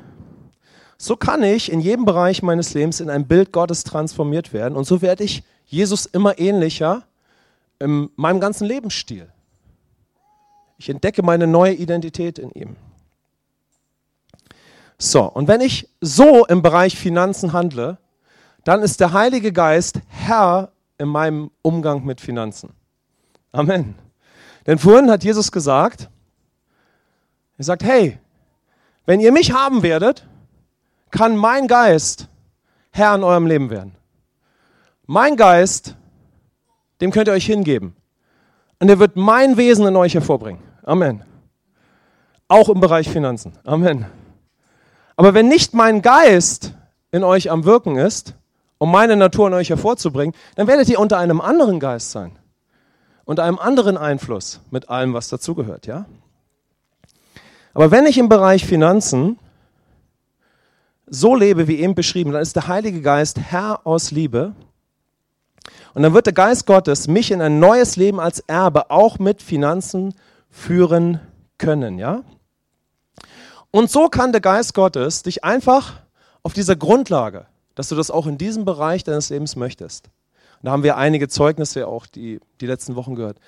So 0.96 1.16
kann 1.16 1.42
ich 1.42 1.70
in 1.70 1.80
jedem 1.80 2.04
Bereich 2.04 2.42
meines 2.42 2.74
Lebens 2.74 3.00
in 3.00 3.10
ein 3.10 3.26
Bild 3.26 3.52
Gottes 3.52 3.84
transformiert 3.84 4.52
werden 4.52 4.76
und 4.76 4.84
so 4.84 5.02
werde 5.02 5.24
ich 5.24 5.42
Jesus 5.66 6.06
immer 6.06 6.38
ähnlicher 6.38 7.02
in 7.78 8.10
meinem 8.16 8.40
ganzen 8.40 8.66
Lebensstil. 8.66 9.28
Ich 10.78 10.88
entdecke 10.88 11.22
meine 11.22 11.46
neue 11.46 11.74
Identität 11.74 12.38
in 12.38 12.50
ihm. 12.50 12.76
So, 14.98 15.24
und 15.24 15.48
wenn 15.48 15.60
ich 15.60 15.88
so 16.00 16.46
im 16.46 16.62
Bereich 16.62 16.96
Finanzen 16.96 17.52
handle, 17.52 17.98
dann 18.64 18.82
ist 18.82 19.00
der 19.00 19.12
Heilige 19.12 19.52
Geist 19.52 20.00
Herr 20.08 20.72
in 20.98 21.08
meinem 21.08 21.50
Umgang 21.62 22.04
mit 22.04 22.20
Finanzen. 22.20 22.72
Amen. 23.52 23.94
Denn 24.66 24.78
vorhin 24.78 25.10
hat 25.10 25.24
Jesus 25.24 25.52
gesagt, 25.52 26.08
er 27.58 27.64
sagt, 27.64 27.84
hey, 27.84 28.18
wenn 29.06 29.20
ihr 29.20 29.32
mich 29.32 29.52
haben 29.52 29.82
werdet, 29.82 30.26
kann 31.14 31.36
mein 31.36 31.68
Geist 31.68 32.28
Herr 32.90 33.14
in 33.14 33.22
eurem 33.22 33.46
Leben 33.46 33.70
werden. 33.70 33.94
Mein 35.06 35.36
Geist, 35.36 35.94
dem 37.00 37.12
könnt 37.12 37.28
ihr 37.28 37.34
euch 37.34 37.46
hingeben. 37.46 37.94
Und 38.80 38.88
er 38.88 38.98
wird 38.98 39.16
mein 39.16 39.56
Wesen 39.56 39.86
in 39.86 39.96
euch 39.96 40.14
hervorbringen. 40.14 40.60
Amen. 40.82 41.22
Auch 42.48 42.68
im 42.68 42.80
Bereich 42.80 43.08
Finanzen. 43.08 43.52
Amen. 43.64 44.06
Aber 45.16 45.34
wenn 45.34 45.48
nicht 45.48 45.72
mein 45.72 46.02
Geist 46.02 46.72
in 47.12 47.22
euch 47.22 47.50
am 47.50 47.64
Wirken 47.64 47.96
ist, 47.96 48.34
um 48.78 48.90
meine 48.90 49.16
Natur 49.16 49.46
in 49.46 49.54
euch 49.54 49.70
hervorzubringen, 49.70 50.34
dann 50.56 50.66
werdet 50.66 50.88
ihr 50.88 50.98
unter 50.98 51.18
einem 51.18 51.40
anderen 51.40 51.78
Geist 51.78 52.10
sein 52.10 52.32
und 53.24 53.38
einem 53.38 53.58
anderen 53.60 53.96
Einfluss 53.96 54.60
mit 54.70 54.88
allem, 54.88 55.14
was 55.14 55.28
dazugehört, 55.28 55.86
ja? 55.86 56.06
Aber 57.72 57.90
wenn 57.90 58.06
ich 58.06 58.18
im 58.18 58.28
Bereich 58.28 58.66
Finanzen 58.66 59.38
so 61.06 61.34
lebe, 61.34 61.68
wie 61.68 61.80
eben 61.80 61.94
beschrieben, 61.94 62.32
dann 62.32 62.42
ist 62.42 62.56
der 62.56 62.68
Heilige 62.68 63.02
Geist 63.02 63.38
Herr 63.38 63.86
aus 63.86 64.10
Liebe. 64.10 64.54
Und 65.94 66.02
dann 66.02 66.14
wird 66.14 66.26
der 66.26 66.32
Geist 66.32 66.66
Gottes 66.66 67.08
mich 67.08 67.30
in 67.30 67.40
ein 67.40 67.60
neues 67.60 67.96
Leben 67.96 68.20
als 68.20 68.40
Erbe 68.40 68.90
auch 68.90 69.18
mit 69.18 69.42
Finanzen 69.42 70.14
führen 70.50 71.20
können, 71.58 71.98
ja? 71.98 72.22
Und 73.70 73.90
so 73.90 74.08
kann 74.08 74.32
der 74.32 74.40
Geist 74.40 74.74
Gottes 74.74 75.22
dich 75.22 75.42
einfach 75.42 75.94
auf 76.42 76.52
dieser 76.52 76.76
Grundlage, 76.76 77.46
dass 77.74 77.88
du 77.88 77.96
das 77.96 78.10
auch 78.10 78.26
in 78.26 78.38
diesem 78.38 78.64
Bereich 78.64 79.02
deines 79.02 79.30
Lebens 79.30 79.56
möchtest, 79.56 80.10
da 80.64 80.70
haben 80.70 80.82
wir 80.82 80.96
einige 80.96 81.28
Zeugnisse 81.28 81.86
auch 81.86 82.06
die, 82.06 82.40
die 82.62 82.66
letzten 82.66 82.96
Wochen 82.96 83.14
gehört. 83.14 83.38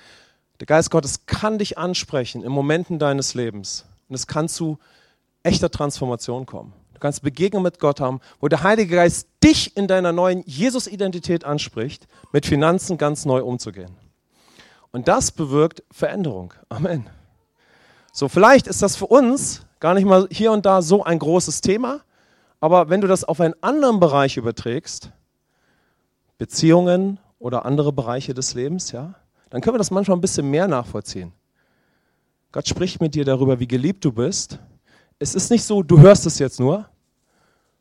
Der 0.59 0.67
Geist 0.67 0.91
Gottes 0.91 1.25
kann 1.25 1.57
dich 1.57 1.77
ansprechen 1.77 2.43
in 2.43 2.51
Momenten 2.51 2.99
deines 2.99 3.33
Lebens. 3.33 3.85
Und 4.07 4.13
es 4.13 4.27
kann 4.27 4.47
zu 4.47 4.77
echter 5.41 5.71
Transformation 5.71 6.45
kommen. 6.45 6.73
Du 6.97 7.01
kannst 7.01 7.21
Begegnungen 7.21 7.63
mit 7.63 7.79
Gott 7.79 8.01
haben, 8.01 8.21
wo 8.39 8.47
der 8.47 8.63
Heilige 8.63 8.95
Geist 8.95 9.27
dich 9.43 9.77
in 9.77 9.87
deiner 9.87 10.11
neuen 10.11 10.41
Jesus-Identität 10.47 11.45
anspricht, 11.45 12.07
mit 12.33 12.47
Finanzen 12.47 12.97
ganz 12.97 13.23
neu 13.23 13.43
umzugehen. 13.43 13.91
Und 14.91 15.07
das 15.07 15.31
bewirkt 15.31 15.83
Veränderung. 15.91 16.55
Amen. 16.69 17.07
So, 18.11 18.27
vielleicht 18.27 18.65
ist 18.65 18.81
das 18.81 18.95
für 18.95 19.05
uns 19.05 19.61
gar 19.79 19.93
nicht 19.93 20.05
mal 20.05 20.27
hier 20.31 20.51
und 20.51 20.65
da 20.65 20.81
so 20.81 21.03
ein 21.03 21.19
großes 21.19 21.61
Thema, 21.61 22.01
aber 22.61 22.89
wenn 22.89 23.01
du 23.01 23.07
das 23.07 23.23
auf 23.23 23.41
einen 23.41 23.53
anderen 23.61 23.99
Bereich 23.99 24.37
überträgst, 24.37 25.11
Beziehungen 26.39 27.19
oder 27.37 27.63
andere 27.63 27.93
Bereiche 27.93 28.33
des 28.33 28.55
Lebens, 28.55 28.91
ja, 28.91 29.13
dann 29.51 29.61
können 29.61 29.75
wir 29.75 29.77
das 29.77 29.91
manchmal 29.91 30.17
ein 30.17 30.21
bisschen 30.21 30.49
mehr 30.49 30.67
nachvollziehen. 30.67 31.31
Gott 32.51 32.67
spricht 32.67 33.01
mit 33.01 33.13
dir 33.13 33.23
darüber, 33.23 33.59
wie 33.59 33.67
geliebt 33.67 34.03
du 34.03 34.11
bist. 34.11 34.57
Es 35.19 35.33
ist 35.33 35.49
nicht 35.49 35.63
so, 35.63 35.81
du 35.81 35.99
hörst 35.99 36.25
es 36.27 36.37
jetzt 36.37 36.59
nur, 36.59 36.87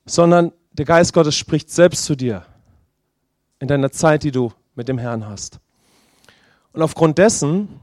sondern 0.06 0.52
der 0.72 0.86
Geist 0.86 1.12
Gottes 1.12 1.34
spricht 1.34 1.70
selbst 1.70 2.04
zu 2.04 2.14
dir 2.14 2.44
in 3.58 3.68
deiner 3.68 3.90
Zeit, 3.90 4.22
die 4.22 4.30
du 4.30 4.52
mit 4.74 4.88
dem 4.88 4.98
Herrn 4.98 5.26
hast. 5.26 5.58
Und 6.72 6.82
aufgrund 6.82 7.18
dessen 7.18 7.80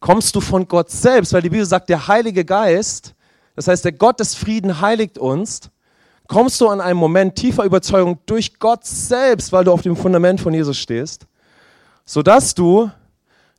kommst 0.00 0.34
du 0.36 0.40
von 0.40 0.68
Gott 0.68 0.90
selbst, 0.90 1.32
weil 1.32 1.42
die 1.42 1.50
Bibel 1.50 1.64
sagt, 1.64 1.88
der 1.88 2.08
Heilige 2.08 2.44
Geist, 2.44 3.14
das 3.56 3.68
heißt, 3.68 3.84
der 3.84 3.92
Gott 3.92 4.20
des 4.20 4.34
Frieden 4.34 4.80
heiligt 4.80 5.18
uns, 5.18 5.70
kommst 6.26 6.60
du 6.60 6.68
an 6.68 6.80
einen 6.80 6.98
Moment 6.98 7.36
tiefer 7.36 7.64
Überzeugung 7.64 8.18
durch 8.26 8.58
Gott 8.58 8.84
selbst, 8.84 9.50
weil 9.50 9.64
du 9.64 9.72
auf 9.72 9.82
dem 9.82 9.96
Fundament 9.96 10.40
von 10.40 10.52
Jesus 10.52 10.76
stehst, 10.78 11.26
sodass 12.04 12.54
du 12.54 12.90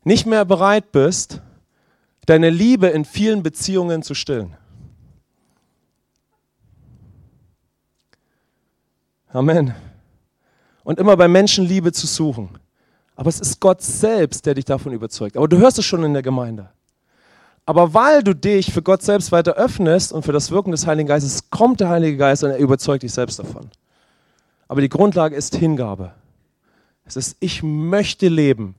nicht 0.04 0.26
mehr 0.26 0.46
bereit 0.46 0.92
bist, 0.92 1.42
deine 2.28 2.52
Liebe 2.52 2.88
in 2.88 3.06
vielen 3.06 3.42
Beziehungen 3.42 4.04
zu 4.04 4.14
stillen. 4.14 4.56
Amen. 9.30 9.74
Und 10.84 11.00
immer 11.00 11.16
bei 11.16 11.28
Menschen 11.28 11.66
Liebe 11.66 11.92
zu 11.92 12.08
suchen. 12.08 12.50
Aber 13.16 13.30
es 13.30 13.40
ist 13.40 13.60
Gott 13.60 13.82
selbst, 13.82 14.46
der 14.46 14.56
dich 14.56 14.66
davon 14.66 14.94
überzeugt. 14.94 15.38
Aber 15.38 15.48
du 15.48 15.58
hörst 15.58 15.78
es 15.78 15.86
schon 15.86 16.04
in 16.04 16.14
der 16.14 16.24
Gemeinde. 16.24 16.70
Aber 17.66 17.94
weil 17.94 18.24
du 18.24 18.34
dich 18.34 18.74
für 18.74 18.82
Gott 18.82 19.04
selbst 19.04 19.32
weiter 19.32 19.54
öffnest 19.54 20.12
und 20.12 20.24
für 20.24 20.32
das 20.32 20.50
Wirken 20.50 20.72
des 20.72 20.88
Heiligen 20.88 21.08
Geistes, 21.08 21.50
kommt 21.52 21.80
der 21.80 21.90
Heilige 21.90 22.18
Geist 22.18 22.44
und 22.44 22.50
er 22.50 22.58
überzeugt 22.58 23.04
dich 23.04 23.14
selbst 23.14 23.38
davon. 23.38 23.70
Aber 24.68 24.82
die 24.82 24.90
Grundlage 24.90 25.36
ist 25.36 25.56
Hingabe. 25.56 26.14
Es 27.06 27.16
ist, 27.16 27.38
ich 27.40 27.62
möchte 27.62 28.28
leben 28.28 28.76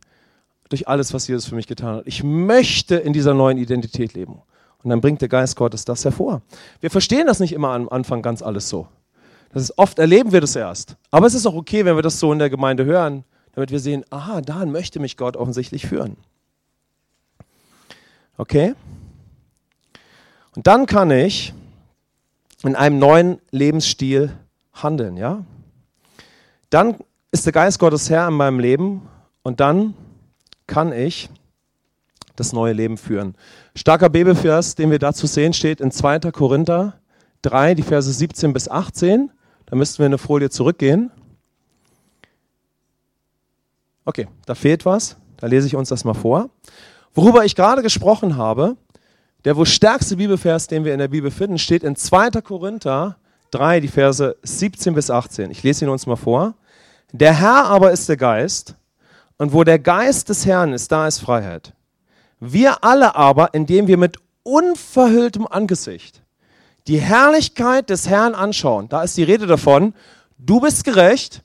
durch 0.68 0.88
alles, 0.88 1.12
was 1.14 1.28
Jesus 1.28 1.46
für 1.46 1.54
mich 1.54 1.66
getan 1.66 1.96
hat. 1.96 2.06
Ich 2.06 2.24
möchte 2.24 2.96
in 2.96 3.12
dieser 3.12 3.34
neuen 3.34 3.58
Identität 3.58 4.14
leben. 4.14 4.40
Und 4.82 4.90
dann 4.90 5.00
bringt 5.00 5.20
der 5.20 5.28
Geist 5.28 5.56
Gottes 5.56 5.84
das 5.84 6.04
hervor. 6.04 6.42
Wir 6.80 6.90
verstehen 6.90 7.26
das 7.26 7.40
nicht 7.40 7.52
immer 7.52 7.70
am 7.70 7.88
Anfang 7.88 8.22
ganz 8.22 8.40
alles 8.40 8.68
so. 8.68 8.88
Das 9.52 9.64
ist, 9.64 9.78
oft 9.78 9.98
erleben 9.98 10.32
wir 10.32 10.40
das 10.40 10.54
erst. 10.54 10.96
Aber 11.10 11.26
es 11.26 11.34
ist 11.34 11.46
auch 11.46 11.54
okay, 11.54 11.84
wenn 11.84 11.96
wir 11.96 12.02
das 12.02 12.20
so 12.20 12.32
in 12.32 12.38
der 12.38 12.50
Gemeinde 12.50 12.84
hören, 12.84 13.24
damit 13.52 13.70
wir 13.70 13.80
sehen, 13.80 14.04
aha, 14.10 14.40
dahin 14.40 14.70
möchte 14.70 15.00
mich 15.00 15.16
Gott 15.16 15.36
offensichtlich 15.36 15.86
führen. 15.86 16.16
Okay? 18.36 18.74
Und 20.54 20.66
dann 20.66 20.86
kann 20.86 21.10
ich 21.10 21.52
in 22.62 22.76
einem 22.76 22.98
neuen 22.98 23.40
Lebensstil 23.50 24.32
handeln, 24.72 25.16
ja? 25.16 25.44
Dann 26.70 26.96
ist 27.32 27.46
der 27.46 27.52
Geist 27.52 27.78
Gottes 27.78 28.08
Herr 28.10 28.28
in 28.28 28.34
meinem 28.34 28.60
Leben 28.60 29.08
und 29.42 29.60
dann 29.60 29.94
kann 30.66 30.92
ich 30.92 31.28
das 32.36 32.52
neue 32.52 32.72
Leben 32.72 32.96
führen. 32.96 33.34
Starker 33.74 34.08
Bibelvers, 34.08 34.74
den 34.74 34.90
wir 34.90 34.98
dazu 34.98 35.26
sehen, 35.26 35.52
steht 35.52 35.80
in 35.80 35.90
2. 35.90 36.20
Korinther 36.30 36.94
3, 37.42 37.74
die 37.74 37.82
Verse 37.82 38.12
17 38.12 38.52
bis 38.52 38.68
18. 38.68 39.30
Da 39.70 39.76
müssten 39.76 39.98
wir 39.98 40.06
eine 40.06 40.18
Folie 40.18 40.50
zurückgehen. 40.50 41.12
Okay, 44.04 44.26
da 44.44 44.56
fehlt 44.56 44.84
was. 44.84 45.16
Da 45.36 45.46
lese 45.46 45.68
ich 45.68 45.76
uns 45.76 45.88
das 45.88 46.04
mal 46.04 46.14
vor. 46.14 46.50
Worüber 47.14 47.44
ich 47.44 47.54
gerade 47.54 47.82
gesprochen 47.82 48.36
habe, 48.36 48.76
der 49.44 49.56
wohl 49.56 49.66
stärkste 49.66 50.16
Bibelvers, 50.16 50.66
den 50.66 50.84
wir 50.84 50.92
in 50.92 50.98
der 50.98 51.08
Bibel 51.08 51.30
finden, 51.30 51.58
steht 51.58 51.84
in 51.84 51.94
2. 51.94 52.30
Korinther 52.42 53.16
3, 53.52 53.80
die 53.80 53.88
Verse 53.88 54.36
17 54.42 54.94
bis 54.94 55.08
18. 55.08 55.50
Ich 55.52 55.62
lese 55.62 55.84
ihn 55.84 55.88
uns 55.88 56.06
mal 56.06 56.16
vor. 56.16 56.54
Der 57.12 57.38
Herr 57.38 57.66
aber 57.66 57.92
ist 57.92 58.08
der 58.08 58.16
Geist, 58.16 58.74
und 59.38 59.52
wo 59.52 59.64
der 59.64 59.78
Geist 59.78 60.28
des 60.28 60.44
Herrn 60.46 60.72
ist, 60.72 60.92
da 60.92 61.06
ist 61.06 61.20
Freiheit. 61.20 61.72
Wir 62.40 62.84
alle 62.84 63.14
aber, 63.14 63.54
indem 63.54 63.86
wir 63.86 63.96
mit 63.96 64.18
unverhülltem 64.42 65.46
Angesicht 65.46 66.19
die 66.90 67.00
Herrlichkeit 67.00 67.88
des 67.88 68.08
Herrn 68.08 68.34
anschauen, 68.34 68.88
da 68.88 69.02
ist 69.02 69.16
die 69.16 69.22
Rede 69.22 69.46
davon, 69.46 69.94
du 70.38 70.60
bist 70.60 70.84
gerecht, 70.84 71.42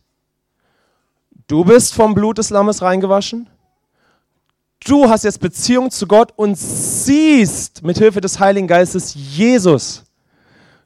du 1.48 1.64
bist 1.64 1.94
vom 1.94 2.14
Blut 2.16 2.38
des 2.38 2.50
Lammes 2.50 2.82
reingewaschen, 2.82 3.48
Du 4.86 5.10
hast 5.10 5.24
jetzt 5.24 5.40
Beziehung 5.40 5.90
zu 5.90 6.06
Gott 6.06 6.32
und 6.36 6.56
siehst 6.56 7.82
mit 7.82 7.98
Hilfe 7.98 8.22
des 8.22 8.40
Heiligen 8.40 8.68
Geistes 8.68 9.16
Jesus. 9.16 10.04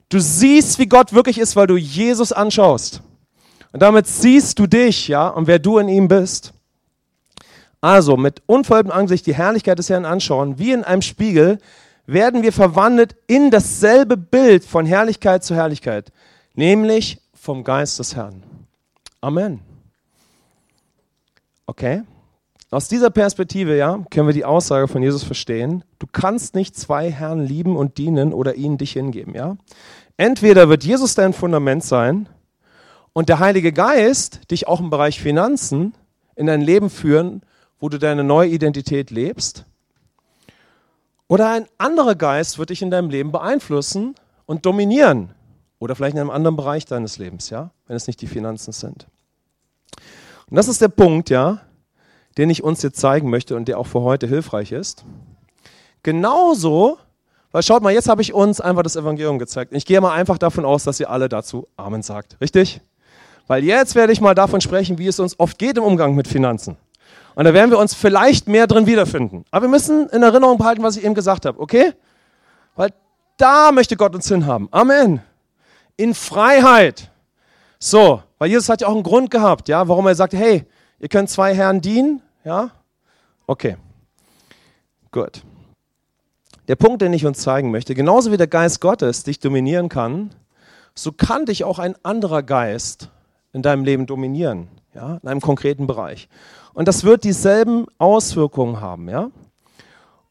Du 0.07 0.19
siehst, 0.19 0.79
wie 0.79 0.87
Gott 0.87 1.11
wirklich 1.11 1.37
ist, 1.37 1.57
weil 1.57 1.67
du 1.67 1.75
Jesus 1.75 2.31
anschaust. 2.31 3.01
Und 3.73 3.81
damit 3.81 4.07
siehst 4.07 4.57
du 4.57 4.67
dich, 4.67 5.09
ja, 5.09 5.27
und 5.27 5.47
wer 5.47 5.59
du 5.59 5.79
in 5.79 5.89
ihm 5.89 6.07
bist. 6.07 6.53
Also 7.81 8.15
mit 8.15 8.41
unvollem 8.45 8.89
Angesicht 8.89 9.25
die 9.25 9.35
Herrlichkeit 9.35 9.77
des 9.79 9.89
Herrn 9.89 10.05
anschauen, 10.05 10.57
wie 10.57 10.71
in 10.71 10.85
einem 10.85 11.01
Spiegel, 11.01 11.59
werden 12.11 12.43
wir 12.43 12.53
verwandelt 12.53 13.15
in 13.27 13.51
dasselbe 13.51 14.17
Bild 14.17 14.65
von 14.65 14.85
Herrlichkeit 14.85 15.43
zu 15.43 15.55
Herrlichkeit, 15.55 16.11
nämlich 16.55 17.21
vom 17.33 17.63
Geist 17.63 17.99
des 17.99 18.15
Herrn. 18.15 18.43
Amen. 19.21 19.59
Okay? 21.65 22.03
Aus 22.71 22.87
dieser 22.87 23.09
Perspektive, 23.09 23.75
ja, 23.75 24.03
können 24.09 24.27
wir 24.27 24.33
die 24.33 24.45
Aussage 24.45 24.87
von 24.87 25.01
Jesus 25.01 25.23
verstehen. 25.23 25.83
Du 25.97 26.07
kannst 26.11 26.55
nicht 26.55 26.75
zwei 26.75 27.11
Herren 27.11 27.45
lieben 27.45 27.75
und 27.75 27.97
dienen 27.97 28.33
oder 28.33 28.55
ihnen 28.55 28.77
dich 28.77 28.93
hingeben, 28.93 29.33
ja. 29.35 29.57
Entweder 30.17 30.67
wird 30.67 30.83
Jesus 30.83 31.15
dein 31.15 31.33
Fundament 31.33 31.83
sein 31.83 32.27
und 33.13 33.29
der 33.29 33.39
Heilige 33.39 33.71
Geist 33.71 34.51
dich 34.51 34.67
auch 34.67 34.79
im 34.79 34.89
Bereich 34.89 35.21
Finanzen 35.21 35.93
in 36.35 36.47
dein 36.47 36.61
Leben 36.61 36.89
führen, 36.89 37.41
wo 37.79 37.89
du 37.89 37.97
deine 37.97 38.23
neue 38.23 38.49
Identität 38.49 39.11
lebst. 39.11 39.65
Oder 41.29 41.51
ein 41.51 41.67
anderer 41.77 42.15
Geist 42.15 42.57
wird 42.57 42.71
dich 42.71 42.81
in 42.81 42.89
deinem 42.89 43.09
Leben 43.09 43.31
beeinflussen 43.31 44.15
und 44.47 44.65
dominieren. 44.65 45.29
Oder 45.77 45.95
vielleicht 45.95 46.15
in 46.15 46.19
einem 46.19 46.31
anderen 46.31 46.57
Bereich 46.57 46.85
deines 46.85 47.19
Lebens, 47.19 47.51
ja, 47.51 47.69
wenn 47.87 47.95
es 47.95 48.07
nicht 48.07 48.19
die 48.21 48.27
Finanzen 48.27 48.73
sind. 48.73 49.07
Und 50.49 50.55
das 50.57 50.67
ist 50.67 50.81
der 50.81 50.89
Punkt, 50.89 51.29
ja, 51.29 51.61
den 52.37 52.49
ich 52.49 52.63
uns 52.63 52.81
jetzt 52.81 52.99
zeigen 52.99 53.29
möchte 53.29 53.55
und 53.55 53.67
der 53.67 53.77
auch 53.77 53.85
für 53.85 54.01
heute 54.01 54.25
hilfreich 54.25 54.71
ist. 54.71 55.05
Genauso, 56.01 56.97
weil 57.51 57.61
schaut 57.61 57.83
mal, 57.83 57.93
jetzt 57.93 58.09
habe 58.09 58.23
ich 58.23 58.33
uns 58.33 58.59
einfach 58.59 58.83
das 58.83 58.95
Evangelium 58.95 59.37
gezeigt. 59.37 59.71
Ich 59.73 59.85
gehe 59.85 60.01
mal 60.01 60.13
einfach 60.13 60.39
davon 60.39 60.65
aus, 60.65 60.83
dass 60.83 60.99
ihr 60.99 61.11
alle 61.11 61.29
dazu 61.29 61.67
Amen 61.77 62.01
sagt. 62.01 62.37
Richtig? 62.41 62.81
Weil 63.45 63.63
jetzt 63.63 63.93
werde 63.93 64.13
ich 64.13 64.19
mal 64.19 64.33
davon 64.33 64.61
sprechen, 64.61 64.97
wie 64.97 65.07
es 65.07 65.19
uns 65.19 65.39
oft 65.39 65.59
geht 65.59 65.77
im 65.77 65.83
Umgang 65.83 66.15
mit 66.15 66.27
Finanzen. 66.27 66.75
Und 67.39 67.45
da 67.45 67.53
werden 67.53 67.71
wir 67.71 67.79
uns 67.79 67.93
vielleicht 67.93 68.49
mehr 68.49 68.67
drin 68.67 68.85
wiederfinden. 68.85 69.45
Aber 69.49 69.61
wir 69.61 69.69
müssen 69.69 70.09
in 70.09 70.23
Erinnerung 70.23 70.57
behalten, 70.57 70.83
was 70.83 70.97
ich 70.97 71.05
eben 71.05 71.15
gesagt 71.15 71.45
habe, 71.45 71.57
okay? 71.57 71.93
Weil 72.75 72.89
da 73.37 73.71
möchte 73.71 73.95
Gott 73.95 74.13
uns 74.13 74.27
hinhaben. 74.27 74.67
Amen. 74.71 75.21
In 75.95 76.13
Freiheit. 76.13 77.09
So, 77.79 78.21
weil 78.39 78.49
Jesus 78.49 78.67
hat 78.67 78.81
ja 78.81 78.87
auch 78.87 78.93
einen 78.93 79.03
Grund 79.03 79.31
gehabt, 79.31 79.69
ja, 79.69 79.87
warum 79.87 80.05
er 80.07 80.15
sagt, 80.15 80.33
hey, 80.33 80.65
ihr 80.99 81.07
könnt 81.07 81.29
zwei 81.29 81.55
Herren 81.55 81.79
dienen, 81.79 82.21
ja? 82.43 82.71
Okay. 83.47 83.77
Gut. 85.09 85.41
Der 86.67 86.75
Punkt, 86.75 87.01
den 87.01 87.13
ich 87.13 87.25
uns 87.25 87.39
zeigen 87.39 87.71
möchte, 87.71 87.95
genauso 87.95 88.33
wie 88.33 88.37
der 88.37 88.47
Geist 88.47 88.81
Gottes 88.81 89.23
dich 89.23 89.39
dominieren 89.39 89.87
kann, 89.87 90.31
so 90.93 91.13
kann 91.13 91.45
dich 91.45 91.63
auch 91.63 91.79
ein 91.79 91.95
anderer 92.03 92.43
Geist 92.43 93.11
in 93.53 93.61
deinem 93.61 93.85
Leben 93.85 94.07
dominieren, 94.07 94.67
ja, 94.93 95.19
in 95.23 95.29
einem 95.29 95.39
konkreten 95.39 95.87
Bereich. 95.87 96.27
Und 96.73 96.87
das 96.87 97.03
wird 97.03 97.23
dieselben 97.23 97.85
Auswirkungen 97.97 98.79
haben, 98.79 99.09
ja. 99.09 99.31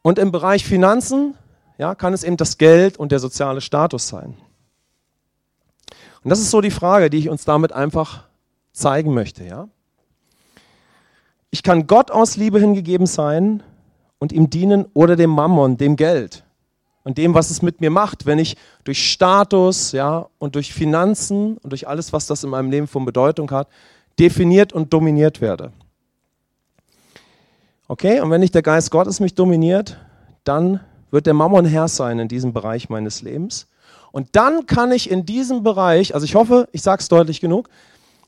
Und 0.03 0.19
im 0.19 0.33
Bereich 0.33 0.65
Finanzen, 0.65 1.35
ja, 1.77 1.95
kann 1.95 2.15
es 2.15 2.25
eben 2.25 2.37
das 2.37 2.59
Geld 2.59 2.97
und 2.97 3.13
der 3.13 3.19
soziale 3.19 3.61
Status 3.61 4.09
sein. 4.09 4.37
Und 6.23 6.31
das 6.31 6.41
ist 6.41 6.51
so 6.51 6.61
die 6.61 6.71
Frage, 6.71 7.11
die 7.11 7.19
ich 7.19 7.29
uns 7.29 7.45
damit 7.45 7.73
einfach 7.73 8.25
zeigen 8.73 9.15
möchte, 9.15 9.45
ja. 9.45 9.69
Ich 11.51 11.63
kann 11.63 11.87
Gott 11.87 12.11
aus 12.11 12.37
Liebe 12.37 12.61
hingegeben 12.61 13.07
sein 13.07 13.63
und 14.19 14.33
ihm 14.33 14.51
dienen 14.51 14.87
oder 14.93 15.17
dem 15.17 15.31
Mammon, 15.31 15.79
dem 15.79 15.97
Geld 15.97 16.45
und 17.05 17.17
dem, 17.17 17.33
was 17.33 17.49
es 17.49 17.63
mit 17.63 17.81
mir 17.81 17.89
macht, 17.89 18.27
wenn 18.27 18.39
ich 18.39 18.57
durch 18.85 19.11
Status 19.11 19.93
ja, 19.93 20.27
und 20.39 20.57
durch 20.57 20.75
Finanzen 20.75 21.57
und 21.57 21.71
durch 21.71 21.89
alles, 21.89 22.13
was 22.13 22.27
das 22.27 22.45
in 22.45 22.51
meinem 22.51 22.71
Leben 22.71 22.87
von 22.87 23.07
Bedeutung 23.07 23.51
hat, 23.51 23.69
definiert 24.19 24.75
und 24.75 24.93
dominiert 24.93 25.41
werde. 25.41 25.73
Okay, 27.91 28.21
und 28.21 28.31
wenn 28.31 28.41
nicht 28.41 28.55
der 28.55 28.61
Geist 28.61 28.91
Gottes 28.91 29.19
mich 29.19 29.35
dominiert, 29.35 29.97
dann 30.45 30.81
wird 31.11 31.25
der 31.25 31.33
Mammon 31.33 31.65
Herr 31.65 31.89
sein 31.89 32.19
in 32.19 32.29
diesem 32.29 32.53
Bereich 32.53 32.91
meines 32.91 33.23
Lebens. 33.23 33.67
Und 34.13 34.37
dann 34.37 34.67
kann 34.67 34.93
ich 34.93 35.11
in 35.11 35.25
diesem 35.25 35.63
Bereich, 35.63 36.15
also 36.15 36.25
ich 36.25 36.35
hoffe, 36.35 36.69
ich 36.73 36.83
sage 36.83 37.01
es 37.01 37.09
deutlich 37.09 37.41
genug, 37.41 37.71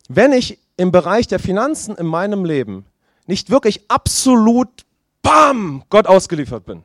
wenn 0.09 0.33
ich 0.33 0.59
im 0.79 0.93
Bereich 0.93 1.29
der 1.29 1.38
Finanzen 1.38 1.95
in 1.97 2.07
meinem 2.07 2.47
Leben 2.47 2.87
nicht 3.26 3.50
wirklich 3.50 3.83
absolut, 3.88 4.69
bam, 5.21 5.83
Gott 5.90 6.07
ausgeliefert 6.07 6.64
bin, 6.64 6.83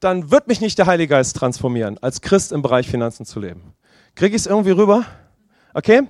dann 0.00 0.30
wird 0.30 0.48
mich 0.48 0.62
nicht 0.62 0.78
der 0.78 0.86
Heilige 0.86 1.10
Geist 1.10 1.36
transformieren, 1.36 1.98
als 1.98 2.22
Christ 2.22 2.50
im 2.50 2.62
Bereich 2.62 2.88
Finanzen 2.88 3.26
zu 3.26 3.40
leben. 3.40 3.74
Kriege 4.14 4.34
ich 4.34 4.42
es 4.42 4.46
irgendwie 4.46 4.70
rüber? 4.70 5.04
Okay? 5.74 6.08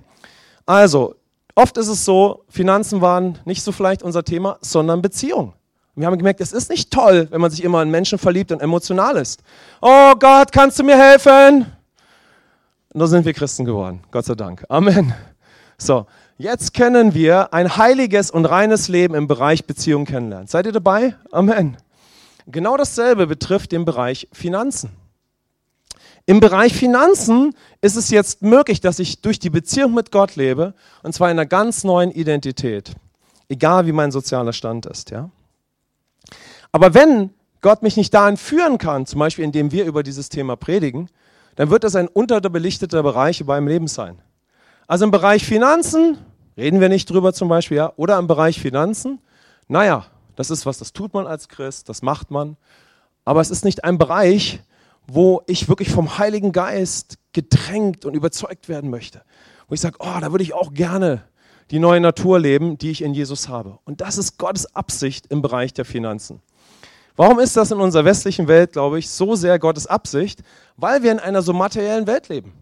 Also, 0.66 1.16
oft 1.58 1.76
ist 1.76 1.88
es 1.88 2.04
so, 2.04 2.44
Finanzen 2.48 3.00
waren 3.00 3.38
nicht 3.44 3.62
so 3.62 3.72
vielleicht 3.72 4.02
unser 4.04 4.22
Thema, 4.22 4.58
sondern 4.60 5.02
Beziehung. 5.02 5.54
Wir 5.96 6.06
haben 6.06 6.16
gemerkt, 6.16 6.40
es 6.40 6.52
ist 6.52 6.70
nicht 6.70 6.92
toll, 6.92 7.26
wenn 7.30 7.40
man 7.40 7.50
sich 7.50 7.64
immer 7.64 7.82
in 7.82 7.90
Menschen 7.90 8.18
verliebt 8.18 8.52
und 8.52 8.60
emotional 8.60 9.16
ist. 9.16 9.42
Oh 9.80 10.12
Gott, 10.20 10.52
kannst 10.52 10.78
du 10.78 10.84
mir 10.84 10.96
helfen? 10.96 11.66
Und 12.94 13.00
so 13.00 13.06
sind 13.06 13.26
wir 13.26 13.34
Christen 13.34 13.64
geworden, 13.64 14.00
Gott 14.12 14.24
sei 14.24 14.36
Dank. 14.36 14.64
Amen. 14.68 15.12
So, 15.76 16.06
jetzt 16.38 16.74
können 16.74 17.14
wir 17.14 17.52
ein 17.52 17.76
heiliges 17.76 18.30
und 18.30 18.46
reines 18.46 18.86
Leben 18.86 19.16
im 19.16 19.26
Bereich 19.26 19.66
Beziehung 19.66 20.04
kennenlernen. 20.04 20.46
Seid 20.46 20.66
ihr 20.66 20.72
dabei? 20.72 21.16
Amen. 21.32 21.76
Genau 22.46 22.76
dasselbe 22.76 23.26
betrifft 23.26 23.72
den 23.72 23.84
Bereich 23.84 24.28
Finanzen. 24.32 24.90
Im 26.28 26.40
Bereich 26.40 26.74
Finanzen 26.74 27.54
ist 27.80 27.96
es 27.96 28.10
jetzt 28.10 28.42
möglich, 28.42 28.82
dass 28.82 28.98
ich 28.98 29.22
durch 29.22 29.38
die 29.38 29.48
Beziehung 29.48 29.94
mit 29.94 30.12
Gott 30.12 30.36
lebe, 30.36 30.74
und 31.02 31.14
zwar 31.14 31.30
in 31.30 31.38
einer 31.38 31.46
ganz 31.46 31.84
neuen 31.84 32.10
Identität, 32.10 32.92
egal 33.48 33.86
wie 33.86 33.92
mein 33.92 34.10
sozialer 34.10 34.52
Stand 34.52 34.84
ist. 34.84 35.08
Ja? 35.08 35.30
Aber 36.70 36.92
wenn 36.92 37.30
Gott 37.62 37.82
mich 37.82 37.96
nicht 37.96 38.12
dahin 38.12 38.36
führen 38.36 38.76
kann, 38.76 39.06
zum 39.06 39.20
Beispiel 39.20 39.42
indem 39.42 39.72
wir 39.72 39.86
über 39.86 40.02
dieses 40.02 40.28
Thema 40.28 40.54
predigen, 40.54 41.08
dann 41.56 41.70
wird 41.70 41.82
das 41.82 41.96
ein 41.96 42.08
unterbelichteter 42.08 43.02
Bereich 43.02 43.40
in 43.40 43.46
meinem 43.46 43.66
Leben 43.66 43.88
sein. 43.88 44.18
Also 44.86 45.06
im 45.06 45.10
Bereich 45.10 45.46
Finanzen 45.46 46.18
reden 46.58 46.78
wir 46.80 46.90
nicht 46.90 47.08
drüber 47.08 47.32
zum 47.32 47.48
Beispiel, 47.48 47.78
ja, 47.78 47.94
oder 47.96 48.18
im 48.18 48.26
Bereich 48.26 48.60
Finanzen, 48.60 49.18
naja, 49.66 50.04
das 50.36 50.50
ist 50.50 50.66
was, 50.66 50.76
das 50.76 50.92
tut 50.92 51.14
man 51.14 51.26
als 51.26 51.48
Christ, 51.48 51.88
das 51.88 52.02
macht 52.02 52.30
man, 52.30 52.58
aber 53.24 53.40
es 53.40 53.50
ist 53.50 53.64
nicht 53.64 53.84
ein 53.84 53.96
Bereich, 53.96 54.62
wo 55.10 55.42
ich 55.46 55.68
wirklich 55.68 55.90
vom 55.90 56.18
Heiligen 56.18 56.52
Geist 56.52 57.18
gedrängt 57.32 58.04
und 58.04 58.14
überzeugt 58.14 58.68
werden 58.68 58.90
möchte. 58.90 59.22
Wo 59.66 59.74
ich 59.74 59.80
sage, 59.80 59.96
oh, 60.00 60.20
da 60.20 60.30
würde 60.30 60.44
ich 60.44 60.52
auch 60.52 60.74
gerne 60.74 61.24
die 61.70 61.78
neue 61.78 62.00
Natur 62.00 62.38
leben, 62.38 62.78
die 62.78 62.90
ich 62.90 63.02
in 63.02 63.14
Jesus 63.14 63.48
habe. 63.48 63.78
Und 63.84 64.00
das 64.00 64.18
ist 64.18 64.38
Gottes 64.38 64.74
Absicht 64.74 65.26
im 65.28 65.42
Bereich 65.42 65.72
der 65.72 65.84
Finanzen. 65.84 66.40
Warum 67.16 67.38
ist 67.40 67.56
das 67.56 67.70
in 67.70 67.80
unserer 67.80 68.04
westlichen 68.04 68.48
Welt, 68.48 68.72
glaube 68.72 68.98
ich, 68.98 69.10
so 69.10 69.34
sehr 69.34 69.58
Gottes 69.58 69.86
Absicht? 69.86 70.42
Weil 70.76 71.02
wir 71.02 71.10
in 71.10 71.18
einer 71.18 71.42
so 71.42 71.52
materiellen 71.52 72.06
Welt 72.06 72.28
leben. 72.28 72.52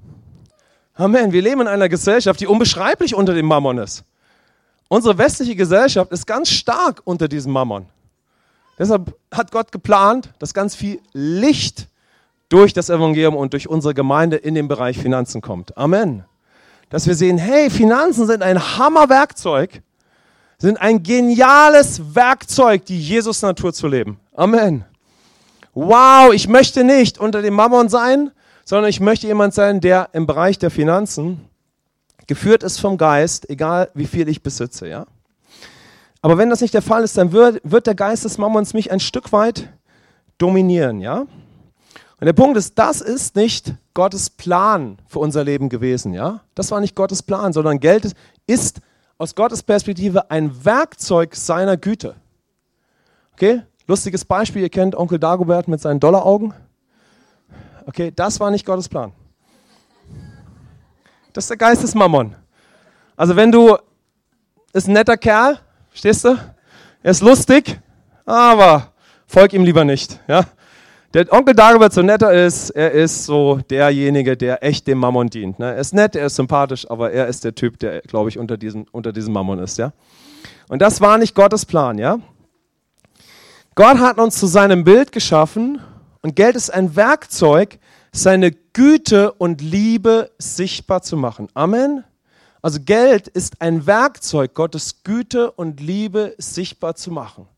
Amen. 0.95 1.33
Wir 1.33 1.43
leben 1.43 1.61
in 1.61 1.67
einer 1.67 1.89
Gesellschaft, 1.89 2.41
die 2.41 2.47
unbeschreiblich 2.47 3.15
unter 3.15 3.35
dem 3.35 3.47
Mammon 3.47 3.79
ist. 3.79 4.05
Unsere 4.89 5.19
westliche 5.19 5.57
Gesellschaft 5.57 6.11
ist 6.13 6.27
ganz 6.27 6.49
stark 6.49 7.03
unter 7.05 7.29
diesem 7.29 7.53
Mammon. 7.53 7.87
Deshalb 8.79 9.17
hat 9.33 9.51
Gott 9.51 9.73
geplant, 9.73 10.31
dass 10.39 10.55
ganz 10.55 10.75
viel 10.75 11.01
Licht 11.13 11.89
durch 12.49 12.73
das 12.73 12.91
Evangelium 12.91 13.35
und 13.35 13.53
durch 13.53 13.69
unsere 13.69 13.95
Gemeinde 13.95 14.37
in 14.37 14.55
den 14.55 14.69
Bereich 14.69 14.99
Finanzen 14.99 15.41
kommt. 15.41 15.77
Amen. 15.77 16.25
Dass 16.91 17.07
wir 17.07 17.15
sehen, 17.15 17.39
hey, 17.39 17.71
Finanzen 17.71 18.27
sind 18.27 18.43
ein 18.43 18.79
Hammerwerkzeug, 18.79 19.83
sind 20.59 20.81
ein 20.81 21.03
geniales 21.03 22.15
Werkzeug, 22.15 22.85
die 22.87 23.01
Jesus 23.01 23.43
Natur 23.43 23.73
zu 23.73 23.89
leben. 23.89 24.21
Amen. 24.35 24.85
Wow, 25.75 26.33
ich 26.33 26.49
möchte 26.49 26.85
nicht 26.85 27.19
unter 27.19 27.43
dem 27.43 27.55
Mammon 27.55 27.89
sein, 27.89 28.31
sondern 28.65 28.89
ich 28.89 29.01
möchte 29.01 29.27
jemand 29.27 29.53
sein, 29.55 29.81
der 29.81 30.09
im 30.13 30.27
Bereich 30.27 30.59
der 30.59 30.71
Finanzen 30.71 31.49
geführt 32.27 32.63
ist 32.63 32.79
vom 32.81 32.97
Geist, 32.97 33.49
egal 33.51 33.91
wie 33.95 34.07
viel 34.07 34.29
ich 34.29 34.43
besitze, 34.43 34.89
ja. 34.89 35.07
Aber 36.23 36.39
wenn 36.39 36.51
das 36.51 36.61
nicht 36.61 36.75
der 36.75 36.83
Fall 36.83 37.05
ist, 37.05 37.17
dann 37.17 37.31
wird, 37.31 37.61
wird 37.63 37.87
der 37.87 37.95
Geist 37.95 38.25
des 38.25 38.39
Mammons 38.39 38.75
mich 38.75 38.91
ein 38.91 38.99
Stück 39.01 39.33
weit 39.33 39.69
dominieren, 40.39 41.01
ja. 41.01 41.27
Und 42.19 42.25
der 42.25 42.33
Punkt 42.33 42.57
ist, 42.57 42.79
das 42.79 43.03
ist 43.03 43.37
nicht 43.37 43.75
Gottes 43.93 44.31
Plan 44.31 44.99
für 45.07 45.19
unser 45.19 45.45
Leben 45.45 45.69
gewesen, 45.69 46.15
ja? 46.15 46.41
Das 46.55 46.71
war 46.71 46.81
nicht 46.81 46.95
Gottes 46.95 47.23
Plan, 47.23 47.53
sondern 47.53 47.79
Geld 47.79 48.13
ist 48.47 48.81
aus 49.19 49.35
Gottes 49.35 49.63
Perspektive 49.63 50.31
ein 50.31 50.65
Werkzeug 50.65 51.35
seiner 51.35 51.77
Güte. 51.77 52.17
Okay? 53.35 53.63
Lustiges 53.87 54.25
Beispiel, 54.25 54.63
ihr 54.63 54.71
kennt 54.71 54.95
Onkel 54.95 55.19
Dagobert 55.19 55.69
mit 55.69 55.81
seinen 55.81 56.01
Dollaraugen. 56.01 56.55
Okay, 57.87 58.13
das 58.15 58.41
war 58.41 58.51
nicht 58.51 58.65
Gottes 58.65 58.89
Plan. 58.89 59.13
Das 61.33 61.45
ist 61.45 61.51
der 61.51 61.57
Geist 61.59 61.83
des 61.83 61.95
Mammon. 61.95 62.35
Also 63.15 63.37
wenn 63.37 63.53
du, 63.53 63.77
ist 64.73 64.89
ein 64.89 64.95
netter 64.95 65.17
Kerl, 65.19 65.59
stehst 65.93 66.25
du? 66.25 66.37
Er 67.03 67.11
ist 67.11 67.23
lustig, 67.23 67.79
aber 68.25 68.93
folg 69.27 69.53
ihm 69.53 69.65
lieber 69.65 69.85
nicht, 69.85 70.19
ja? 70.27 70.47
Der 71.17 71.33
Onkel 71.33 71.55
Dagobert 71.55 71.95
so 71.95 72.03
netter 72.03 72.31
ist, 72.31 72.69
er 72.69 72.93
ist 72.93 73.25
so 73.25 73.59
derjenige, 73.71 74.37
der 74.37 74.63
echt 74.63 74.87
dem 74.87 74.99
Mammon 74.99 75.31
dient. 75.31 75.59
Ne? 75.59 75.73
Er 75.73 75.79
ist 75.79 75.95
nett, 75.95 76.15
er 76.15 76.27
ist 76.27 76.37
sympathisch, 76.37 76.91
aber 76.91 77.11
er 77.11 77.27
ist 77.27 77.43
der 77.43 77.55
Typ, 77.55 77.79
der, 77.79 78.03
glaube 78.03 78.29
ich, 78.29 78.39
unter 78.39 78.59
diesem, 78.59 78.85
unter 78.93 79.15
diesem 79.15 79.33
Mammon 79.33 79.59
ist. 79.61 79.79
Ja? 79.79 79.95
Und 80.69 80.83
das 80.83 81.01
war 81.01 81.17
nicht 81.17 81.35
Gottes 81.35 81.65
Plan. 81.65 81.97
Ja? 81.97 82.19
Gott 83.75 83.97
hat 83.97 84.19
uns 84.19 84.39
zu 84.39 84.47
seinem 84.47 84.85
Bild 84.85 85.11
geschaffen 85.11 85.81
und 86.21 86.37
Geld 86.37 86.55
ist 86.55 86.69
ein 86.69 86.97
Werkzeug, 86.97 87.79
seine 88.13 88.53
Güte 88.75 89.33
und 89.33 89.63
Liebe 89.63 90.31
sichtbar 90.37 91.01
zu 91.01 91.17
machen. 91.17 91.49
Amen. 91.55 92.05
Also 92.61 92.79
Geld 92.79 93.27
ist 93.27 93.63
ein 93.63 93.87
Werkzeug, 93.87 94.53
Gottes 94.53 95.03
Güte 95.03 95.51
und 95.53 95.81
Liebe 95.81 96.35
sichtbar 96.37 96.95
zu 96.95 97.11
machen. 97.11 97.49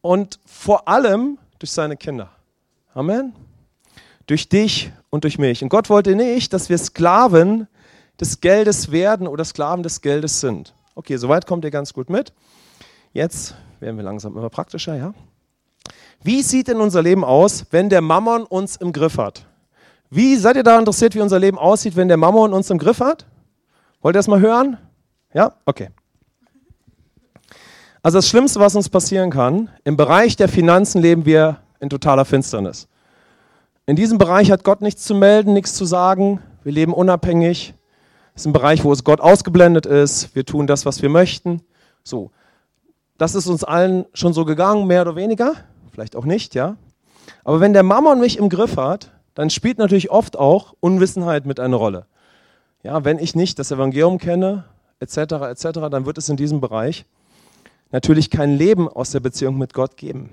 Und 0.00 0.40
vor 0.46 0.88
allem 0.88 1.36
durch 1.60 1.70
seine 1.70 1.96
Kinder. 1.96 2.30
Amen. 2.94 3.34
Durch 4.26 4.48
dich 4.48 4.92
und 5.10 5.24
durch 5.24 5.38
mich. 5.38 5.62
Und 5.62 5.68
Gott 5.68 5.88
wollte 5.88 6.16
nicht, 6.16 6.52
dass 6.52 6.68
wir 6.68 6.78
Sklaven 6.78 7.68
des 8.18 8.40
Geldes 8.40 8.90
werden 8.90 9.28
oder 9.28 9.44
Sklaven 9.44 9.82
des 9.82 10.00
Geldes 10.00 10.40
sind. 10.40 10.74
Okay, 10.94 11.16
soweit 11.16 11.46
kommt 11.46 11.64
ihr 11.64 11.70
ganz 11.70 11.92
gut 11.92 12.10
mit. 12.10 12.32
Jetzt 13.12 13.54
werden 13.78 13.96
wir 13.96 14.04
langsam 14.04 14.36
immer 14.36 14.50
praktischer, 14.50 14.96
ja? 14.96 15.14
Wie 16.22 16.42
sieht 16.42 16.68
denn 16.68 16.80
unser 16.80 17.02
Leben 17.02 17.24
aus, 17.24 17.66
wenn 17.70 17.88
der 17.88 18.02
Mammon 18.02 18.44
uns 18.44 18.76
im 18.76 18.92
Griff 18.92 19.16
hat? 19.16 19.46
Wie 20.10 20.36
seid 20.36 20.56
ihr 20.56 20.62
daran 20.62 20.80
interessiert, 20.80 21.14
wie 21.14 21.20
unser 21.20 21.38
Leben 21.38 21.58
aussieht, 21.58 21.96
wenn 21.96 22.08
der 22.08 22.16
Mammon 22.16 22.52
uns 22.52 22.68
im 22.70 22.78
Griff 22.78 23.00
hat? 23.00 23.26
Wollt 24.02 24.16
ihr 24.16 24.18
das 24.18 24.28
mal 24.28 24.40
hören? 24.40 24.76
Ja? 25.32 25.54
Okay. 25.64 25.90
Also 28.02 28.16
das 28.16 28.28
Schlimmste, 28.28 28.60
was 28.60 28.74
uns 28.74 28.88
passieren 28.88 29.30
kann, 29.30 29.68
im 29.84 29.98
Bereich 29.98 30.34
der 30.34 30.48
Finanzen 30.48 31.02
leben 31.02 31.26
wir 31.26 31.58
in 31.80 31.90
totaler 31.90 32.24
Finsternis. 32.24 32.88
In 33.84 33.94
diesem 33.94 34.16
Bereich 34.16 34.50
hat 34.50 34.64
Gott 34.64 34.80
nichts 34.80 35.04
zu 35.04 35.14
melden, 35.14 35.52
nichts 35.52 35.74
zu 35.74 35.84
sagen. 35.84 36.40
Wir 36.64 36.72
leben 36.72 36.94
unabhängig. 36.94 37.74
Es 38.34 38.42
ist 38.42 38.46
ein 38.46 38.54
Bereich, 38.54 38.84
wo 38.84 38.92
es 38.92 39.04
Gott 39.04 39.20
ausgeblendet 39.20 39.84
ist. 39.84 40.34
Wir 40.34 40.46
tun 40.46 40.66
das, 40.66 40.86
was 40.86 41.02
wir 41.02 41.10
möchten. 41.10 41.60
So. 42.02 42.30
Das 43.18 43.34
ist 43.34 43.46
uns 43.48 43.64
allen 43.64 44.06
schon 44.14 44.32
so 44.32 44.46
gegangen, 44.46 44.86
mehr 44.86 45.02
oder 45.02 45.14
weniger. 45.14 45.52
Vielleicht 45.92 46.16
auch 46.16 46.24
nicht, 46.24 46.54
ja. 46.54 46.76
Aber 47.44 47.60
wenn 47.60 47.74
der 47.74 47.82
Mammon 47.82 48.18
mich 48.18 48.38
im 48.38 48.48
Griff 48.48 48.78
hat, 48.78 49.10
dann 49.34 49.50
spielt 49.50 49.76
natürlich 49.76 50.10
oft 50.10 50.38
auch 50.38 50.74
Unwissenheit 50.80 51.44
mit 51.44 51.60
eine 51.60 51.76
Rolle. 51.76 52.06
Ja, 52.82 53.04
wenn 53.04 53.18
ich 53.18 53.34
nicht 53.34 53.58
das 53.58 53.70
Evangelium 53.70 54.16
kenne, 54.16 54.64
etc., 55.00 55.16
etc., 55.50 55.64
dann 55.90 56.06
wird 56.06 56.16
es 56.16 56.30
in 56.30 56.38
diesem 56.38 56.62
Bereich 56.62 57.04
natürlich 57.90 58.30
kein 58.30 58.56
Leben 58.56 58.88
aus 58.88 59.10
der 59.10 59.20
Beziehung 59.20 59.58
mit 59.58 59.74
Gott 59.74 59.96
geben. 59.96 60.30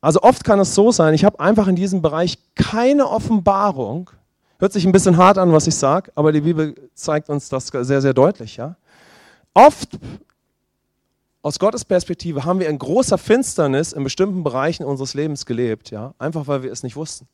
Also 0.00 0.22
oft 0.22 0.44
kann 0.44 0.60
es 0.60 0.74
so 0.74 0.92
sein, 0.92 1.14
ich 1.14 1.24
habe 1.24 1.40
einfach 1.40 1.66
in 1.66 1.76
diesem 1.76 2.02
Bereich 2.02 2.38
keine 2.54 3.08
Offenbarung. 3.08 4.10
Hört 4.58 4.72
sich 4.72 4.84
ein 4.84 4.92
bisschen 4.92 5.16
hart 5.16 5.38
an, 5.38 5.52
was 5.52 5.66
ich 5.66 5.74
sage, 5.74 6.12
aber 6.14 6.32
die 6.32 6.40
Bibel 6.40 6.74
zeigt 6.94 7.28
uns 7.28 7.48
das 7.48 7.68
sehr, 7.68 8.00
sehr 8.00 8.14
deutlich. 8.14 8.56
Ja? 8.56 8.76
Oft 9.54 9.98
aus 11.42 11.58
Gottes 11.58 11.84
Perspektive 11.84 12.44
haben 12.44 12.60
wir 12.60 12.68
in 12.68 12.78
großer 12.78 13.18
Finsternis 13.18 13.92
in 13.92 14.04
bestimmten 14.04 14.44
Bereichen 14.44 14.84
unseres 14.84 15.14
Lebens 15.14 15.46
gelebt, 15.46 15.90
ja? 15.90 16.14
einfach 16.18 16.46
weil 16.46 16.62
wir 16.62 16.72
es 16.72 16.82
nicht 16.82 16.96
wussten. 16.96 17.26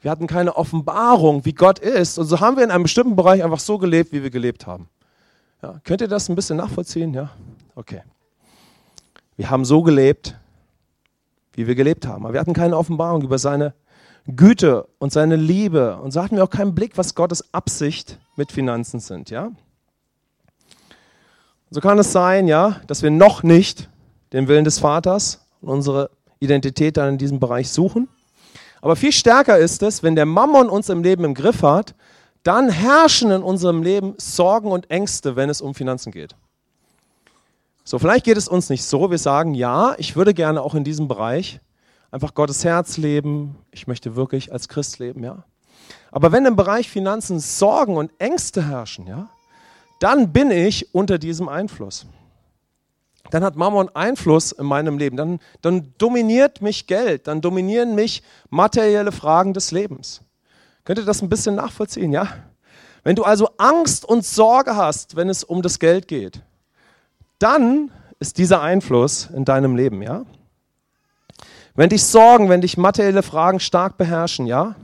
Wir 0.00 0.10
hatten 0.10 0.26
keine 0.26 0.56
Offenbarung, 0.56 1.46
wie 1.46 1.54
Gott 1.54 1.78
ist, 1.78 2.18
und 2.18 2.26
so 2.26 2.40
haben 2.40 2.56
wir 2.56 2.64
in 2.64 2.70
einem 2.70 2.82
bestimmten 2.82 3.16
Bereich 3.16 3.42
einfach 3.42 3.60
so 3.60 3.78
gelebt, 3.78 4.12
wie 4.12 4.22
wir 4.22 4.30
gelebt 4.30 4.66
haben. 4.66 4.88
Ja? 5.62 5.80
Könnt 5.84 6.02
ihr 6.02 6.08
das 6.08 6.28
ein 6.28 6.34
bisschen 6.34 6.58
nachvollziehen? 6.58 7.14
Ja? 7.14 7.30
Okay. 7.74 8.02
Wir 9.36 9.50
haben 9.50 9.64
so 9.64 9.82
gelebt, 9.82 10.36
wie 11.54 11.66
wir 11.66 11.74
gelebt 11.74 12.06
haben. 12.06 12.24
Aber 12.24 12.34
wir 12.34 12.40
hatten 12.40 12.52
keine 12.52 12.76
Offenbarung 12.76 13.22
über 13.22 13.38
seine 13.38 13.74
Güte 14.26 14.86
und 14.98 15.12
seine 15.12 15.36
Liebe. 15.36 15.96
Und 15.96 16.12
so 16.12 16.22
hatten 16.22 16.36
wir 16.36 16.44
auch 16.44 16.50
keinen 16.50 16.74
Blick, 16.74 16.96
was 16.96 17.14
Gottes 17.14 17.52
Absicht 17.52 18.18
mit 18.36 18.52
Finanzen 18.52 19.00
sind. 19.00 19.30
Ja? 19.30 19.50
So 21.70 21.80
kann 21.80 21.98
es 21.98 22.12
sein, 22.12 22.46
ja, 22.46 22.80
dass 22.86 23.02
wir 23.02 23.10
noch 23.10 23.42
nicht 23.42 23.88
den 24.32 24.48
Willen 24.48 24.64
des 24.64 24.78
Vaters 24.78 25.46
und 25.60 25.68
unsere 25.68 26.10
Identität 26.38 26.96
dann 26.96 27.10
in 27.10 27.18
diesem 27.18 27.40
Bereich 27.40 27.70
suchen. 27.70 28.08
Aber 28.80 28.96
viel 28.96 29.12
stärker 29.12 29.58
ist 29.58 29.82
es, 29.82 30.02
wenn 30.02 30.14
der 30.14 30.26
Mammon 30.26 30.68
uns 30.68 30.88
im 30.88 31.02
Leben 31.02 31.24
im 31.24 31.34
Griff 31.34 31.62
hat, 31.62 31.94
dann 32.42 32.68
herrschen 32.68 33.30
in 33.30 33.42
unserem 33.42 33.82
Leben 33.82 34.14
Sorgen 34.18 34.70
und 34.70 34.90
Ängste, 34.90 35.36
wenn 35.36 35.48
es 35.48 35.62
um 35.62 35.74
Finanzen 35.74 36.12
geht. 36.12 36.36
So, 37.86 37.98
vielleicht 37.98 38.24
geht 38.24 38.38
es 38.38 38.48
uns 38.48 38.70
nicht 38.70 38.82
so. 38.82 39.10
Wir 39.10 39.18
sagen, 39.18 39.52
ja, 39.52 39.94
ich 39.98 40.16
würde 40.16 40.32
gerne 40.32 40.62
auch 40.62 40.74
in 40.74 40.84
diesem 40.84 41.06
Bereich 41.06 41.60
einfach 42.10 42.32
Gottes 42.32 42.64
Herz 42.64 42.96
leben. 42.96 43.56
Ich 43.72 43.86
möchte 43.86 44.16
wirklich 44.16 44.52
als 44.52 44.68
Christ 44.68 44.98
leben, 44.98 45.22
ja. 45.22 45.44
Aber 46.10 46.32
wenn 46.32 46.46
im 46.46 46.56
Bereich 46.56 46.88
Finanzen 46.88 47.40
Sorgen 47.40 47.98
und 47.98 48.10
Ängste 48.18 48.66
herrschen, 48.66 49.06
ja, 49.06 49.28
dann 50.00 50.32
bin 50.32 50.50
ich 50.50 50.94
unter 50.94 51.18
diesem 51.18 51.48
Einfluss. 51.48 52.06
Dann 53.30 53.44
hat 53.44 53.56
Mammon 53.56 53.90
Einfluss 53.94 54.52
in 54.52 54.64
meinem 54.64 54.96
Leben. 54.96 55.18
Dann, 55.18 55.40
dann 55.60 55.92
dominiert 55.98 56.62
mich 56.62 56.86
Geld. 56.86 57.26
Dann 57.26 57.42
dominieren 57.42 57.94
mich 57.94 58.22
materielle 58.48 59.12
Fragen 59.12 59.52
des 59.52 59.72
Lebens. 59.72 60.22
Könnt 60.84 60.98
ihr 60.98 61.04
das 61.04 61.20
ein 61.20 61.28
bisschen 61.28 61.54
nachvollziehen, 61.54 62.12
ja? 62.12 62.28
Wenn 63.02 63.16
du 63.16 63.24
also 63.24 63.50
Angst 63.58 64.06
und 64.06 64.24
Sorge 64.24 64.74
hast, 64.76 65.16
wenn 65.16 65.28
es 65.28 65.44
um 65.44 65.60
das 65.60 65.78
Geld 65.78 66.08
geht, 66.08 66.40
dann 67.38 67.90
ist 68.20 68.38
dieser 68.38 68.62
Einfluss 68.62 69.28
in 69.34 69.44
deinem 69.44 69.76
Leben, 69.76 70.02
ja? 70.02 70.24
Wenn 71.74 71.88
dich 71.88 72.04
Sorgen, 72.04 72.48
wenn 72.48 72.60
dich 72.60 72.76
materielle 72.76 73.22
Fragen 73.22 73.60
stark 73.60 73.96
beherrschen, 73.96 74.46
ja? 74.46 74.76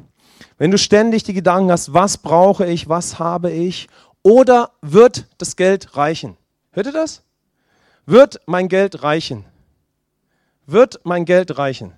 Wenn 0.59 0.71
du 0.71 0.79
ständig 0.79 1.23
die 1.23 1.33
Gedanken 1.33 1.71
hast, 1.71 1.95
was 1.95 2.19
brauche 2.19 2.67
ich, 2.67 2.89
was 2.89 3.19
habe 3.19 3.51
ich, 3.51 3.89
oder 4.23 4.73
wird 4.83 5.27
das 5.39 5.57
Geld 5.57 5.97
reichen? 5.97 6.37
Hört 6.73 6.87
ihr 6.87 6.93
das? 6.93 7.23
Wird 8.07 8.41
mein 8.47 8.69
Geld 8.69 9.03
reichen? 9.03 9.45
Wird 10.67 11.01
mein 11.05 11.25
Geld 11.25 11.57
reichen? 11.59 11.93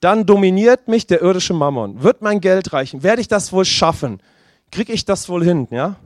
Dann 0.00 0.26
dominiert 0.26 0.88
mich 0.88 1.06
der 1.06 1.22
irdische 1.22 1.54
Mammon. 1.54 2.02
Wird 2.02 2.22
mein 2.22 2.40
Geld 2.40 2.72
reichen? 2.72 3.02
Werde 3.02 3.20
ich 3.20 3.28
das 3.28 3.52
wohl 3.52 3.64
schaffen? 3.64 4.20
Kriege 4.70 4.92
ich 4.92 5.04
das 5.04 5.28
wohl 5.28 5.42
hin? 5.42 5.66
Ja? 5.70 5.96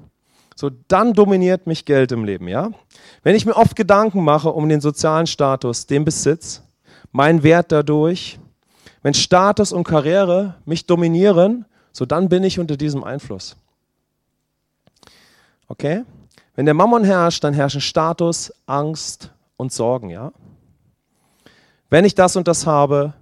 So, 0.60 0.68
dann 0.88 1.14
dominiert 1.14 1.66
mich 1.66 1.86
Geld 1.86 2.12
im 2.12 2.22
Leben. 2.22 2.46
Ja? 2.46 2.70
Wenn 3.22 3.34
ich 3.34 3.46
mir 3.46 3.56
oft 3.56 3.74
Gedanken 3.74 4.22
mache 4.22 4.50
um 4.50 4.68
den 4.68 4.82
sozialen 4.82 5.26
Status, 5.26 5.86
den 5.86 6.04
Besitz, 6.04 6.62
mein 7.12 7.42
Wert 7.42 7.72
dadurch, 7.72 8.38
wenn 9.00 9.14
Status 9.14 9.72
und 9.72 9.84
Karriere 9.84 10.56
mich 10.66 10.84
dominieren, 10.84 11.64
so 11.92 12.04
dann 12.04 12.28
bin 12.28 12.44
ich 12.44 12.58
unter 12.58 12.76
diesem 12.76 13.04
Einfluss. 13.04 13.56
Okay? 15.66 16.04
Wenn 16.56 16.66
der 16.66 16.74
Mammon 16.74 17.04
herrscht, 17.04 17.42
dann 17.42 17.54
herrschen 17.54 17.80
Status, 17.80 18.52
Angst 18.66 19.30
und 19.56 19.72
Sorgen, 19.72 20.10
ja? 20.10 20.30
Wenn 21.88 22.04
ich 22.04 22.14
das 22.14 22.36
und 22.36 22.46
das 22.46 22.66
habe, 22.66 23.14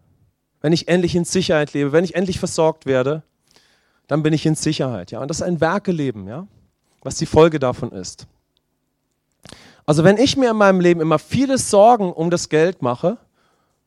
wenn 0.61 0.73
ich 0.73 0.89
endlich 0.89 1.15
in 1.15 1.25
Sicherheit 1.25 1.73
lebe, 1.73 1.93
wenn 1.93 2.03
ich 2.03 2.17
endlich 2.17 2.41
versorgt 2.41 2.85
werde, 2.85 3.23
dann 4.09 4.25
bin 4.25 4.33
ich 4.33 4.45
in 4.45 4.57
Sicherheit, 4.57 5.13
ja? 5.13 5.21
Und 5.21 5.29
das 5.29 5.37
ist 5.37 5.47
ein 5.47 5.61
Werkeleben, 5.61 6.27
ja? 6.27 6.49
Was 7.03 7.17
die 7.17 7.27
Folge 7.27 7.59
davon 7.59 7.93
ist. 7.93 8.27
Also 9.87 10.05
wenn 10.05 10.19
ich 10.19 10.37
mir 10.37 10.51
in 10.51 10.57
meinem 10.57 10.81
Leben 10.81 11.01
immer 11.01 11.19
viele 11.19 11.57
Sorgen 11.57 12.13
um 12.13 12.31
das 12.31 12.49
Geld 12.49 12.83
mache, 12.83 13.17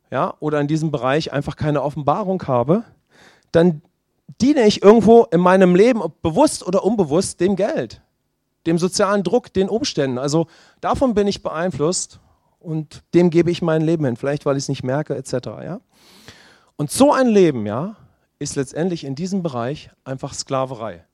ja, 0.10 0.34
oder 0.40 0.60
in 0.60 0.68
diesem 0.68 0.92
Bereich 0.92 1.32
einfach 1.32 1.56
keine 1.56 1.84
Offenbarung 1.84 2.42
habe, 2.48 2.84
dann 3.52 3.82
diene 4.42 4.66
ich 4.66 4.82
irgendwo 4.82 5.24
in 5.26 5.40
meinem 5.40 5.76
Leben, 5.76 6.02
bewusst 6.22 6.66
oder 6.66 6.84
unbewusst, 6.84 7.40
dem 7.40 7.56
Geld, 7.56 8.02
dem 8.66 8.78
sozialen 8.78 9.24
Druck, 9.24 9.54
den 9.54 9.70
Umständen. 9.70 10.18
Also 10.18 10.48
davon 10.82 11.14
bin 11.14 11.28
ich 11.28 11.44
beeinflusst 11.44 12.20
und 12.60 13.04
dem 13.14 13.30
gebe 13.30 13.52
ich 13.52 13.62
mein 13.62 13.82
Leben 13.82 14.06
hin, 14.06 14.18
vielleicht 14.18 14.46
weil 14.46 14.58
ich 14.58 14.64
es 14.64 14.70
nicht 14.70 14.84
merke, 14.84 15.16
etc. 15.16 15.34
Ja? 15.64 15.82
Und 16.78 16.92
so 16.92 17.14
ein 17.14 17.28
Leben, 17.28 17.66
ja, 17.66 17.96
ist 18.40 18.56
letztendlich 18.56 19.04
in 19.04 19.16
diesem 19.16 19.44
Bereich 19.44 19.92
einfach 20.04 20.34
Sklaverei. 20.34 21.06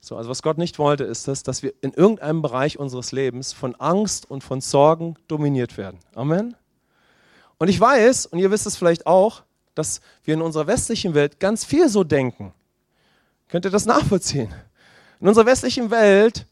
So, 0.00 0.16
also 0.16 0.30
was 0.30 0.42
Gott 0.42 0.58
nicht 0.58 0.78
wollte, 0.78 1.04
ist 1.04 1.28
das, 1.28 1.42
dass 1.42 1.62
wir 1.62 1.74
in 1.80 1.92
irgendeinem 1.92 2.40
Bereich 2.40 2.78
unseres 2.78 3.12
Lebens 3.12 3.52
von 3.52 3.74
Angst 3.76 4.30
und 4.30 4.44
von 4.44 4.60
Sorgen 4.60 5.16
dominiert 5.26 5.76
werden. 5.76 5.98
Amen. 6.14 6.54
Und 7.58 7.68
ich 7.68 7.80
weiß, 7.80 8.26
und 8.26 8.38
ihr 8.38 8.50
wisst 8.50 8.66
es 8.66 8.76
vielleicht 8.76 9.06
auch, 9.06 9.42
dass 9.74 10.00
wir 10.24 10.34
in 10.34 10.42
unserer 10.42 10.66
westlichen 10.66 11.14
Welt 11.14 11.40
ganz 11.40 11.64
viel 11.64 11.88
so 11.88 12.04
denken. 12.04 12.52
Könnt 13.48 13.64
ihr 13.64 13.70
das 13.70 13.86
nachvollziehen? 13.86 14.52
In 15.20 15.28
unserer 15.28 15.46
westlichen 15.46 15.90
Welt 15.90 16.46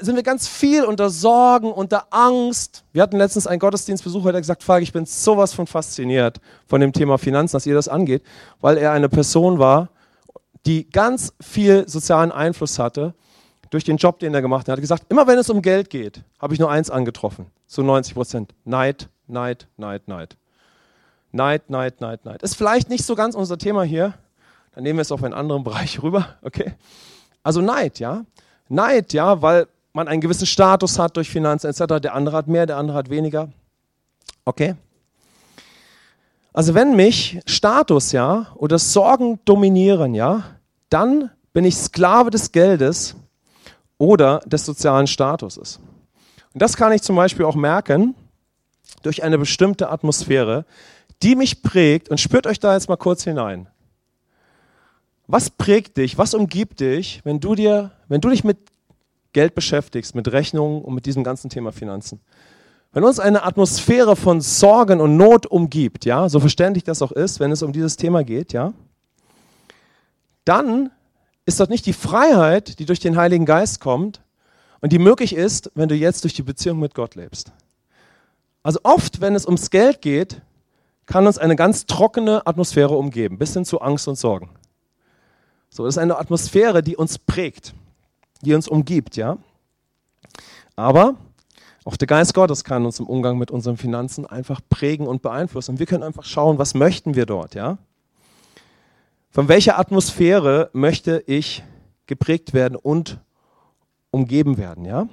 sind 0.00 0.16
wir 0.16 0.22
ganz 0.22 0.48
viel 0.48 0.84
unter 0.84 1.10
Sorgen, 1.10 1.70
unter 1.72 2.06
Angst. 2.10 2.84
Wir 2.92 3.02
hatten 3.02 3.16
letztens 3.16 3.46
einen 3.46 3.60
Gottesdienstbesucher, 3.60 4.32
der 4.32 4.40
gesagt, 4.40 4.62
Falk, 4.62 4.82
ich 4.82 4.92
bin 4.92 5.06
sowas 5.06 5.52
von 5.52 5.66
fasziniert 5.66 6.40
von 6.66 6.80
dem 6.80 6.92
Thema 6.92 7.18
Finanzen, 7.18 7.54
dass 7.54 7.66
ihr 7.66 7.74
das 7.74 7.88
angeht, 7.88 8.22
weil 8.60 8.78
er 8.78 8.92
eine 8.92 9.08
Person 9.08 9.58
war, 9.58 9.90
die 10.66 10.88
ganz 10.90 11.34
viel 11.40 11.88
sozialen 11.88 12.32
Einfluss 12.32 12.78
hatte 12.78 13.14
durch 13.70 13.84
den 13.84 13.96
Job, 13.96 14.18
den 14.18 14.34
er 14.34 14.42
gemacht 14.42 14.62
hat. 14.62 14.68
Er 14.68 14.72
hat 14.74 14.80
gesagt, 14.80 15.06
immer 15.08 15.26
wenn 15.26 15.38
es 15.38 15.50
um 15.50 15.62
Geld 15.62 15.90
geht, 15.90 16.22
habe 16.38 16.54
ich 16.54 16.60
nur 16.60 16.70
eins 16.70 16.90
angetroffen, 16.90 17.46
zu 17.66 17.82
90 17.82 18.14
Prozent, 18.14 18.54
Neid, 18.64 19.08
Neid, 19.26 19.66
Neid, 19.76 20.08
Neid. 20.08 20.36
Neid, 21.32 21.68
Neid, 21.68 22.00
Neid, 22.00 22.24
Neid. 22.24 22.42
Ist 22.42 22.56
vielleicht 22.56 22.88
nicht 22.88 23.04
so 23.04 23.16
ganz 23.16 23.34
unser 23.34 23.58
Thema 23.58 23.82
hier. 23.82 24.14
Dann 24.74 24.84
nehmen 24.84 24.98
wir 24.98 25.02
es 25.02 25.12
auf 25.12 25.22
einen 25.24 25.34
anderen 25.34 25.64
Bereich 25.64 26.00
rüber, 26.02 26.36
okay? 26.42 26.74
Also 27.42 27.60
Neid, 27.60 27.98
ja? 27.98 28.24
Neid, 28.68 29.12
ja, 29.12 29.42
weil 29.42 29.66
man 29.92 30.08
einen 30.08 30.20
gewissen 30.20 30.46
Status 30.46 30.98
hat 30.98 31.16
durch 31.16 31.30
Finanzen 31.30 31.68
etc. 31.68 32.00
Der 32.00 32.14
andere 32.14 32.36
hat 32.36 32.48
mehr, 32.48 32.66
der 32.66 32.76
andere 32.76 32.96
hat 32.96 33.10
weniger. 33.10 33.50
Okay? 34.44 34.74
Also 36.54 36.72
wenn 36.74 36.94
mich 36.94 37.40
Status, 37.46 38.12
ja, 38.12 38.46
oder 38.54 38.78
Sorgen 38.78 39.40
dominieren, 39.44 40.14
ja, 40.14 40.44
dann 40.88 41.30
bin 41.52 41.64
ich 41.64 41.76
Sklave 41.76 42.30
des 42.30 42.52
Geldes 42.52 43.16
oder 43.98 44.38
des 44.46 44.64
sozialen 44.64 45.08
Statuses. 45.08 45.80
Und 46.52 46.62
das 46.62 46.76
kann 46.76 46.92
ich 46.92 47.02
zum 47.02 47.16
Beispiel 47.16 47.44
auch 47.44 47.56
merken, 47.56 48.14
durch 49.02 49.24
eine 49.24 49.36
bestimmte 49.36 49.90
Atmosphäre, 49.90 50.64
die 51.24 51.34
mich 51.34 51.62
prägt. 51.62 52.08
Und 52.08 52.20
spürt 52.20 52.46
euch 52.46 52.60
da 52.60 52.74
jetzt 52.74 52.88
mal 52.88 52.96
kurz 52.96 53.24
hinein. 53.24 53.68
Was 55.26 55.50
prägt 55.50 55.96
dich, 55.96 56.18
was 56.18 56.34
umgibt 56.34 56.78
dich, 56.78 57.20
wenn 57.24 57.40
du, 57.40 57.56
dir, 57.56 57.90
wenn 58.06 58.20
du 58.20 58.28
dich 58.28 58.44
mit 58.44 58.58
Geld 59.32 59.56
beschäftigst, 59.56 60.14
mit 60.14 60.30
Rechnungen 60.30 60.82
und 60.82 60.94
mit 60.94 61.06
diesem 61.06 61.24
ganzen 61.24 61.50
Thema 61.50 61.72
Finanzen? 61.72 62.20
Wenn 62.94 63.02
uns 63.02 63.18
eine 63.18 63.42
Atmosphäre 63.42 64.14
von 64.14 64.40
Sorgen 64.40 65.00
und 65.00 65.16
Not 65.16 65.46
umgibt, 65.46 66.04
ja, 66.04 66.28
so 66.28 66.38
verständlich 66.38 66.84
das 66.84 67.02
auch 67.02 67.10
ist, 67.10 67.40
wenn 67.40 67.50
es 67.50 67.64
um 67.64 67.72
dieses 67.72 67.96
Thema 67.96 68.22
geht, 68.22 68.52
ja, 68.52 68.72
dann 70.44 70.92
ist 71.44 71.58
das 71.58 71.68
nicht 71.68 71.86
die 71.86 71.92
Freiheit, 71.92 72.78
die 72.78 72.86
durch 72.86 73.00
den 73.00 73.16
Heiligen 73.16 73.46
Geist 73.46 73.80
kommt 73.80 74.22
und 74.80 74.92
die 74.92 75.00
möglich 75.00 75.34
ist, 75.34 75.72
wenn 75.74 75.88
du 75.88 75.96
jetzt 75.96 76.22
durch 76.22 76.34
die 76.34 76.42
Beziehung 76.42 76.78
mit 76.78 76.94
Gott 76.94 77.16
lebst. 77.16 77.50
Also 78.62 78.78
oft, 78.84 79.20
wenn 79.20 79.34
es 79.34 79.44
ums 79.44 79.70
Geld 79.70 80.00
geht, 80.00 80.40
kann 81.06 81.26
uns 81.26 81.36
eine 81.36 81.56
ganz 81.56 81.86
trockene 81.86 82.46
Atmosphäre 82.46 82.96
umgeben, 82.96 83.38
bis 83.38 83.54
hin 83.54 83.64
zu 83.64 83.80
Angst 83.80 84.06
und 84.06 84.16
Sorgen. 84.16 84.50
So, 85.68 85.84
das 85.84 85.96
ist 85.96 85.98
eine 85.98 86.16
Atmosphäre, 86.16 86.80
die 86.80 86.96
uns 86.96 87.18
prägt, 87.18 87.74
die 88.42 88.54
uns 88.54 88.68
umgibt, 88.68 89.16
ja. 89.16 89.36
Aber 90.76 91.16
auch 91.84 91.96
der 91.96 92.06
Geist 92.06 92.32
Gottes 92.32 92.64
kann 92.64 92.86
uns 92.86 92.98
im 92.98 93.06
Umgang 93.06 93.36
mit 93.36 93.50
unseren 93.50 93.76
Finanzen 93.76 94.26
einfach 94.26 94.60
prägen 94.70 95.06
und 95.06 95.20
beeinflussen. 95.20 95.72
Und 95.72 95.78
wir 95.78 95.86
können 95.86 96.02
einfach 96.02 96.24
schauen, 96.24 96.58
was 96.58 96.74
möchten 96.74 97.14
wir 97.14 97.26
dort, 97.26 97.54
ja? 97.54 97.78
Von 99.30 99.48
welcher 99.48 99.78
Atmosphäre 99.78 100.70
möchte 100.72 101.22
ich 101.26 101.62
geprägt 102.06 102.54
werden 102.54 102.76
und 102.76 103.20
umgeben 104.10 104.56
werden, 104.56 104.84
ja? 104.84 105.08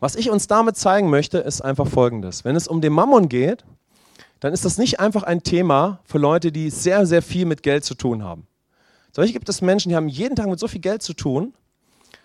Was 0.00 0.16
ich 0.16 0.30
uns 0.30 0.46
damit 0.48 0.76
zeigen 0.76 1.08
möchte, 1.08 1.38
ist 1.38 1.62
einfach 1.62 1.86
Folgendes. 1.86 2.44
Wenn 2.44 2.56
es 2.56 2.68
um 2.68 2.82
den 2.82 2.92
Mammon 2.92 3.30
geht, 3.30 3.64
dann 4.40 4.52
ist 4.52 4.66
das 4.66 4.76
nicht 4.76 5.00
einfach 5.00 5.22
ein 5.22 5.42
Thema 5.42 6.00
für 6.04 6.18
Leute, 6.18 6.52
die 6.52 6.68
sehr, 6.68 7.06
sehr 7.06 7.22
viel 7.22 7.46
mit 7.46 7.62
Geld 7.62 7.84
zu 7.84 7.94
tun 7.94 8.22
haben. 8.22 8.46
Solche 9.12 9.32
gibt 9.32 9.48
es 9.48 9.62
Menschen, 9.62 9.88
die 9.88 9.96
haben 9.96 10.08
jeden 10.08 10.36
Tag 10.36 10.48
mit 10.48 10.58
so 10.58 10.68
viel 10.68 10.82
Geld 10.82 11.02
zu 11.02 11.14
tun, 11.14 11.54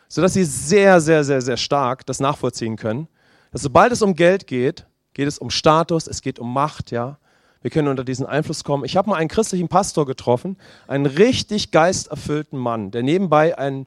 sodass 0.09 0.33
sie 0.33 0.43
sehr, 0.43 0.99
sehr, 0.99 1.23
sehr, 1.23 1.41
sehr 1.41 1.55
stark 1.55 2.05
das 2.05 2.19
nachvollziehen 2.19 2.75
können, 2.75 3.07
dass 3.51 3.61
sobald 3.61 3.91
es 3.91 4.01
um 4.01 4.15
Geld 4.15 4.47
geht, 4.47 4.85
geht 5.13 5.27
es 5.27 5.39
um 5.39 5.49
Status, 5.49 6.07
es 6.07 6.21
geht 6.21 6.39
um 6.39 6.53
Macht, 6.53 6.91
ja. 6.91 7.17
Wir 7.61 7.71
können 7.71 7.89
unter 7.89 8.05
diesen 8.05 8.25
Einfluss 8.25 8.63
kommen. 8.63 8.85
Ich 8.85 8.95
habe 8.95 9.09
mal 9.09 9.17
einen 9.17 9.27
christlichen 9.27 9.67
Pastor 9.67 10.05
getroffen, 10.05 10.57
einen 10.87 11.05
richtig 11.05 11.71
geisterfüllten 11.71 12.57
Mann, 12.57 12.91
der 12.91 13.03
nebenbei 13.03 13.57
ein 13.57 13.85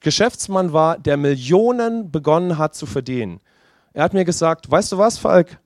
Geschäftsmann 0.00 0.72
war, 0.72 0.98
der 0.98 1.18
Millionen 1.18 2.10
begonnen 2.10 2.56
hat 2.56 2.74
zu 2.74 2.86
verdienen. 2.86 3.40
Er 3.92 4.04
hat 4.04 4.14
mir 4.14 4.24
gesagt, 4.24 4.70
weißt 4.70 4.92
du 4.92 4.98
was, 4.98 5.18
Falk? 5.18 5.58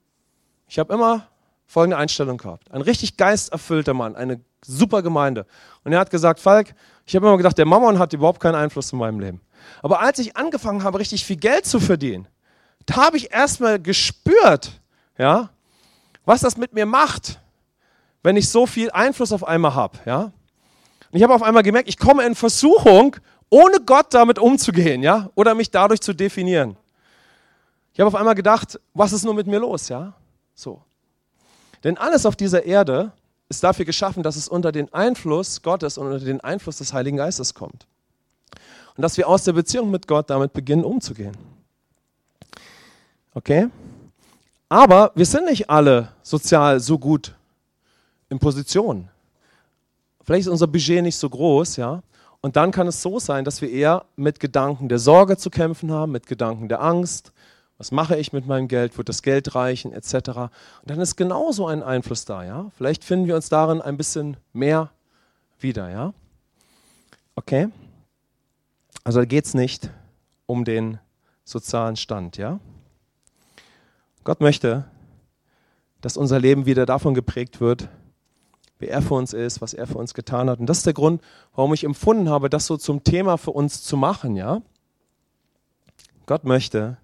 Ich 0.67 0.79
habe 0.79 0.93
immer 0.93 1.27
folgende 1.65 1.97
Einstellung 1.97 2.37
gehabt. 2.37 2.69
Ein 2.71 2.81
richtig 2.81 3.15
geisterfüllter 3.15 3.93
Mann, 3.93 4.15
eine 4.15 4.41
super 4.65 5.01
Gemeinde. 5.01 5.45
Und 5.83 5.93
er 5.93 5.99
hat 5.99 6.09
gesagt, 6.09 6.39
Falk, 6.39 6.75
ich 7.05 7.15
habe 7.15 7.25
immer 7.25 7.37
gedacht, 7.37 7.57
der 7.57 7.65
Mammon 7.65 7.99
hat 7.99 8.11
überhaupt 8.11 8.41
keinen 8.41 8.55
Einfluss 8.55 8.91
in 8.91 8.99
meinem 8.99 9.19
Leben. 9.19 9.41
Aber 9.81 10.01
als 10.01 10.19
ich 10.19 10.35
angefangen 10.35 10.83
habe, 10.83 10.99
richtig 10.99 11.23
viel 11.23 11.37
Geld 11.37 11.65
zu 11.65 11.79
verdienen, 11.79 12.27
da 12.85 12.95
habe 12.97 13.17
ich 13.17 13.31
erstmal 13.31 13.79
gespürt, 13.79 14.79
ja, 15.17 15.49
was 16.25 16.41
das 16.41 16.57
mit 16.57 16.73
mir 16.73 16.85
macht, 16.85 17.39
wenn 18.23 18.35
ich 18.35 18.49
so 18.49 18.65
viel 18.65 18.91
Einfluss 18.91 19.31
auf 19.31 19.43
einmal 19.43 19.75
habe. 19.75 19.97
Ja? 20.05 20.23
Und 20.23 20.31
ich 21.11 21.23
habe 21.23 21.33
auf 21.33 21.43
einmal 21.43 21.63
gemerkt, 21.63 21.87
ich 21.87 21.97
komme 21.97 22.25
in 22.25 22.35
Versuchung, 22.35 23.15
ohne 23.49 23.79
Gott 23.79 24.13
damit 24.13 24.39
umzugehen, 24.39 25.03
ja, 25.03 25.29
oder 25.35 25.53
mich 25.53 25.71
dadurch 25.71 26.01
zu 26.01 26.13
definieren. 26.13 26.75
Ich 27.93 27.99
habe 27.99 28.07
auf 28.07 28.15
einmal 28.15 28.35
gedacht, 28.35 28.79
was 28.93 29.13
ist 29.13 29.23
nur 29.23 29.33
mit 29.33 29.47
mir 29.47 29.59
los, 29.59 29.87
ja? 29.87 30.13
So. 30.53 30.81
Denn 31.83 31.97
alles 31.97 32.25
auf 32.25 32.35
dieser 32.35 32.65
Erde 32.65 33.11
ist 33.47 33.63
dafür 33.63 33.85
geschaffen, 33.85 34.23
dass 34.23 34.35
es 34.35 34.47
unter 34.47 34.71
den 34.71 34.91
Einfluss 34.93 35.61
Gottes 35.61 35.97
und 35.97 36.07
unter 36.07 36.25
den 36.25 36.41
Einfluss 36.41 36.77
des 36.77 36.93
Heiligen 36.93 37.17
Geistes 37.17 37.53
kommt. 37.53 37.85
Und 38.97 39.01
dass 39.01 39.17
wir 39.17 39.27
aus 39.27 39.43
der 39.43 39.53
Beziehung 39.53 39.91
mit 39.91 40.07
Gott 40.07 40.29
damit 40.29 40.53
beginnen 40.53 40.83
umzugehen. 40.83 41.37
Okay? 43.35 43.69
Aber 44.67 45.11
wir 45.13 45.25
sind 45.25 45.45
nicht 45.45 45.69
alle 45.69 46.09
sozial 46.23 46.79
so 46.79 46.97
gut 46.97 47.35
in 48.29 48.39
Position. 48.39 49.09
Vielleicht 50.23 50.47
ist 50.47 50.51
unser 50.51 50.67
Budget 50.67 51.03
nicht 51.03 51.17
so 51.17 51.29
groß, 51.29 51.75
ja. 51.75 52.01
Und 52.41 52.55
dann 52.55 52.71
kann 52.71 52.87
es 52.87 53.01
so 53.01 53.19
sein, 53.19 53.45
dass 53.45 53.61
wir 53.61 53.69
eher 53.69 54.05
mit 54.15 54.39
Gedanken 54.39 54.89
der 54.89 54.99
Sorge 54.99 55.37
zu 55.37 55.49
kämpfen 55.49 55.91
haben, 55.91 56.11
mit 56.11 56.27
Gedanken 56.27 56.69
der 56.69 56.81
Angst. 56.81 57.31
Was 57.77 57.91
mache 57.91 58.17
ich 58.17 58.33
mit 58.33 58.47
meinem 58.47 58.67
Geld? 58.67 58.97
Wird 58.97 59.09
das 59.09 59.21
Geld 59.21 59.53
reichen? 59.53 59.91
Etc. 59.91 60.13
Und 60.15 60.49
dann 60.85 61.01
ist 61.01 61.15
genauso 61.15 61.67
ein 61.67 61.83
Einfluss 61.83 62.25
da, 62.25 62.43
ja. 62.43 62.71
Vielleicht 62.77 63.03
finden 63.03 63.27
wir 63.27 63.35
uns 63.35 63.49
darin 63.49 63.81
ein 63.81 63.97
bisschen 63.97 64.37
mehr 64.53 64.91
wieder, 65.59 65.89
ja. 65.89 66.13
Okay? 67.35 67.67
Also 69.03 69.19
da 69.19 69.25
geht 69.25 69.45
es 69.45 69.53
nicht 69.53 69.89
um 70.45 70.63
den 70.65 70.99
sozialen 71.43 71.97
Stand, 71.97 72.37
ja. 72.37 72.59
Gott 74.25 74.41
möchte, 74.41 74.85
dass 76.01 76.17
unser 76.17 76.39
Leben 76.39 76.65
wieder 76.65 76.85
davon 76.85 77.13
geprägt 77.13 77.61
wird, 77.61 77.87
wer 78.79 78.89
er 78.89 79.01
für 79.03 79.13
uns 79.13 79.33
ist, 79.33 79.61
was 79.61 79.73
er 79.73 79.85
für 79.87 79.99
uns 79.99 80.15
getan 80.15 80.49
hat. 80.49 80.59
Und 80.59 80.65
das 80.65 80.79
ist 80.79 80.85
der 80.87 80.93
Grund, 80.93 81.21
warum 81.55 81.73
ich 81.75 81.83
empfunden 81.83 82.27
habe, 82.27 82.49
das 82.49 82.65
so 82.65 82.75
zum 82.75 83.03
Thema 83.03 83.37
für 83.37 83.51
uns 83.51 83.83
zu 83.83 83.95
machen, 83.95 84.35
ja. 84.35 84.61
Gott 86.25 86.43
möchte, 86.43 86.97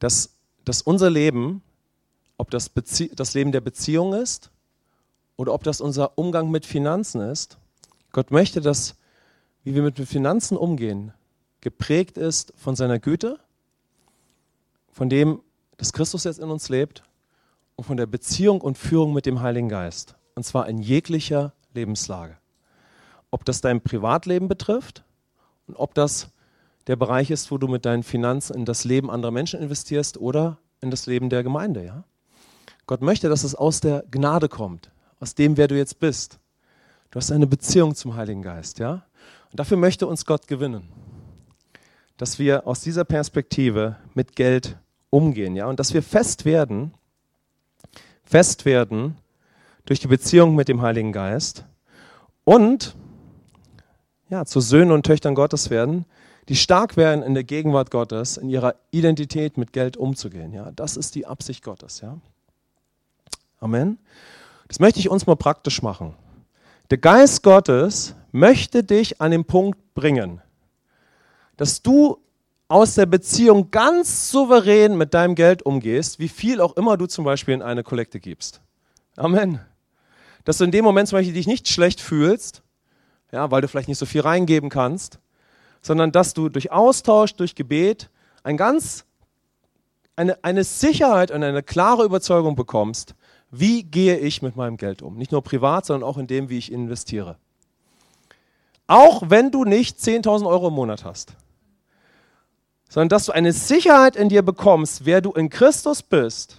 dass, 0.00 0.34
dass 0.64 0.82
unser 0.82 1.10
Leben, 1.10 1.62
ob 2.36 2.50
das 2.50 2.68
Bezie 2.68 3.10
das 3.14 3.34
Leben 3.34 3.52
der 3.52 3.60
Beziehung 3.60 4.12
ist 4.14 4.50
oder 5.36 5.54
ob 5.54 5.62
das 5.62 5.80
unser 5.80 6.18
Umgang 6.18 6.50
mit 6.50 6.66
Finanzen 6.66 7.20
ist, 7.20 7.56
Gott 8.10 8.32
möchte, 8.32 8.60
dass, 8.60 8.96
wie 9.62 9.76
wir 9.76 9.82
mit 9.82 9.96
Finanzen 10.00 10.56
umgehen, 10.56 11.12
geprägt 11.60 12.18
ist 12.18 12.52
von 12.56 12.74
seiner 12.74 12.98
Güte, 12.98 13.38
von 14.90 15.08
dem, 15.08 15.40
dass 15.78 15.92
Christus 15.92 16.24
jetzt 16.24 16.38
in 16.38 16.50
uns 16.50 16.68
lebt 16.68 17.02
und 17.76 17.84
von 17.84 17.96
der 17.96 18.06
Beziehung 18.06 18.60
und 18.60 18.76
Führung 18.76 19.14
mit 19.14 19.24
dem 19.24 19.40
Heiligen 19.40 19.68
Geist. 19.68 20.16
Und 20.34 20.44
zwar 20.44 20.68
in 20.68 20.78
jeglicher 20.78 21.54
Lebenslage. 21.72 22.36
Ob 23.30 23.44
das 23.44 23.60
dein 23.60 23.80
Privatleben 23.80 24.48
betrifft 24.48 25.04
und 25.66 25.76
ob 25.76 25.94
das 25.94 26.28
der 26.86 26.96
Bereich 26.96 27.30
ist, 27.30 27.50
wo 27.50 27.58
du 27.58 27.68
mit 27.68 27.84
deinen 27.84 28.02
Finanzen 28.02 28.54
in 28.54 28.64
das 28.64 28.84
Leben 28.84 29.10
anderer 29.10 29.30
Menschen 29.30 29.60
investierst 29.60 30.18
oder 30.18 30.58
in 30.80 30.90
das 30.90 31.06
Leben 31.06 31.30
der 31.30 31.42
Gemeinde. 31.42 31.84
Ja? 31.84 32.04
Gott 32.86 33.02
möchte, 33.02 33.28
dass 33.28 33.44
es 33.44 33.54
aus 33.54 33.80
der 33.80 34.04
Gnade 34.10 34.48
kommt, 34.48 34.90
aus 35.20 35.34
dem, 35.34 35.56
wer 35.56 35.68
du 35.68 35.76
jetzt 35.76 36.00
bist. 36.00 36.38
Du 37.10 37.18
hast 37.18 37.30
eine 37.30 37.46
Beziehung 37.46 37.94
zum 37.94 38.16
Heiligen 38.16 38.42
Geist. 38.42 38.78
Ja? 38.78 39.04
Und 39.50 39.60
dafür 39.60 39.76
möchte 39.76 40.06
uns 40.06 40.24
Gott 40.24 40.48
gewinnen. 40.48 40.88
Dass 42.16 42.38
wir 42.38 42.66
aus 42.66 42.80
dieser 42.80 43.04
Perspektive 43.04 43.96
mit 44.14 44.34
Geld 44.34 44.76
umgehen, 45.10 45.56
ja, 45.56 45.66
und 45.66 45.80
dass 45.80 45.94
wir 45.94 46.02
fest 46.02 46.44
werden, 46.44 46.92
fest 48.24 48.64
werden 48.64 49.16
durch 49.86 50.00
die 50.00 50.08
Beziehung 50.08 50.54
mit 50.54 50.68
dem 50.68 50.82
Heiligen 50.82 51.12
Geist 51.12 51.64
und 52.44 52.94
ja, 54.28 54.44
zu 54.44 54.60
Söhnen 54.60 54.92
und 54.92 55.06
Töchtern 55.06 55.34
Gottes 55.34 55.70
werden, 55.70 56.04
die 56.48 56.56
stark 56.56 56.96
werden 56.96 57.22
in 57.22 57.34
der 57.34 57.44
Gegenwart 57.44 57.90
Gottes, 57.90 58.36
in 58.36 58.48
ihrer 58.48 58.74
Identität 58.90 59.58
mit 59.58 59.72
Geld 59.72 59.96
umzugehen. 59.96 60.52
Ja, 60.52 60.70
das 60.72 60.96
ist 60.96 61.14
die 61.14 61.26
Absicht 61.26 61.62
Gottes. 61.62 62.00
Ja. 62.00 62.18
Amen. 63.60 63.98
Das 64.66 64.80
möchte 64.80 64.98
ich 65.00 65.10
uns 65.10 65.26
mal 65.26 65.36
praktisch 65.36 65.82
machen. 65.82 66.14
Der 66.90 66.98
Geist 66.98 67.42
Gottes 67.42 68.14
möchte 68.32 68.82
dich 68.82 69.20
an 69.20 69.30
den 69.30 69.44
Punkt 69.44 69.94
bringen, 69.94 70.40
dass 71.56 71.82
du 71.82 72.18
aus 72.68 72.94
der 72.94 73.06
Beziehung 73.06 73.70
ganz 73.70 74.30
souverän 74.30 74.96
mit 74.96 75.14
deinem 75.14 75.34
Geld 75.34 75.62
umgehst, 75.62 76.18
wie 76.18 76.28
viel 76.28 76.60
auch 76.60 76.76
immer 76.76 76.98
du 76.98 77.06
zum 77.06 77.24
Beispiel 77.24 77.54
in 77.54 77.62
eine 77.62 77.82
Kollekte 77.82 78.20
gibst. 78.20 78.60
Amen. 79.16 79.60
Dass 80.44 80.58
du 80.58 80.64
in 80.64 80.70
dem 80.70 80.84
Moment 80.84 81.08
zum 81.08 81.18
Beispiel 81.18 81.34
dich 81.34 81.46
nicht 81.46 81.68
schlecht 81.68 82.00
fühlst, 82.00 82.62
ja, 83.32 83.50
weil 83.50 83.62
du 83.62 83.68
vielleicht 83.68 83.88
nicht 83.88 83.98
so 83.98 84.06
viel 84.06 84.20
reingeben 84.20 84.68
kannst, 84.68 85.18
sondern 85.80 86.12
dass 86.12 86.34
du 86.34 86.50
durch 86.50 86.70
Austausch, 86.70 87.34
durch 87.34 87.54
Gebet 87.54 88.10
ein 88.42 88.58
ganz, 88.58 89.06
eine, 90.16 90.42
eine 90.44 90.64
Sicherheit 90.64 91.30
und 91.30 91.42
eine 91.42 91.62
klare 91.62 92.04
Überzeugung 92.04 92.54
bekommst, 92.54 93.14
wie 93.50 93.82
gehe 93.82 94.18
ich 94.18 94.42
mit 94.42 94.56
meinem 94.56 94.76
Geld 94.76 95.00
um. 95.00 95.16
Nicht 95.16 95.32
nur 95.32 95.42
privat, 95.42 95.86
sondern 95.86 96.08
auch 96.08 96.18
in 96.18 96.26
dem, 96.26 96.50
wie 96.50 96.58
ich 96.58 96.70
investiere. 96.70 97.36
Auch 98.86 99.22
wenn 99.28 99.50
du 99.50 99.64
nicht 99.64 99.98
10.000 99.98 100.46
Euro 100.46 100.68
im 100.68 100.74
Monat 100.74 101.04
hast 101.04 101.34
sondern 102.88 103.08
dass 103.08 103.26
du 103.26 103.32
eine 103.32 103.52
Sicherheit 103.52 104.16
in 104.16 104.28
dir 104.28 104.42
bekommst, 104.42 105.04
wer 105.04 105.20
du 105.20 105.32
in 105.32 105.50
Christus 105.50 106.02
bist. 106.02 106.56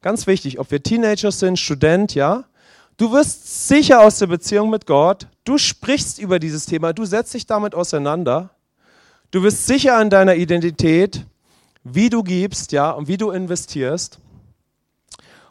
Ganz 0.00 0.26
wichtig, 0.26 0.58
ob 0.58 0.70
wir 0.70 0.82
Teenager 0.82 1.32
sind, 1.32 1.58
Student, 1.58 2.14
ja. 2.14 2.44
Du 2.96 3.12
wirst 3.12 3.66
sicher 3.68 4.02
aus 4.02 4.18
der 4.18 4.26
Beziehung 4.26 4.70
mit 4.70 4.86
Gott. 4.86 5.26
Du 5.44 5.58
sprichst 5.58 6.18
über 6.18 6.38
dieses 6.38 6.66
Thema. 6.66 6.92
Du 6.92 7.04
setzt 7.04 7.34
dich 7.34 7.46
damit 7.46 7.74
auseinander. 7.74 8.50
Du 9.30 9.42
wirst 9.42 9.66
sicher 9.66 10.00
in 10.00 10.10
deiner 10.10 10.34
Identität, 10.34 11.24
wie 11.82 12.10
du 12.10 12.22
gibst, 12.22 12.72
ja, 12.72 12.90
und 12.90 13.08
wie 13.08 13.16
du 13.16 13.30
investierst. 13.30 14.18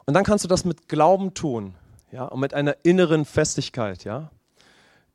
Und 0.05 0.13
dann 0.13 0.23
kannst 0.23 0.43
du 0.43 0.47
das 0.47 0.65
mit 0.65 0.87
Glauben 0.87 1.33
tun, 1.33 1.75
ja, 2.11 2.25
und 2.25 2.39
mit 2.39 2.53
einer 2.53 2.75
inneren 2.83 3.25
Festigkeit, 3.25 4.03
ja 4.03 4.31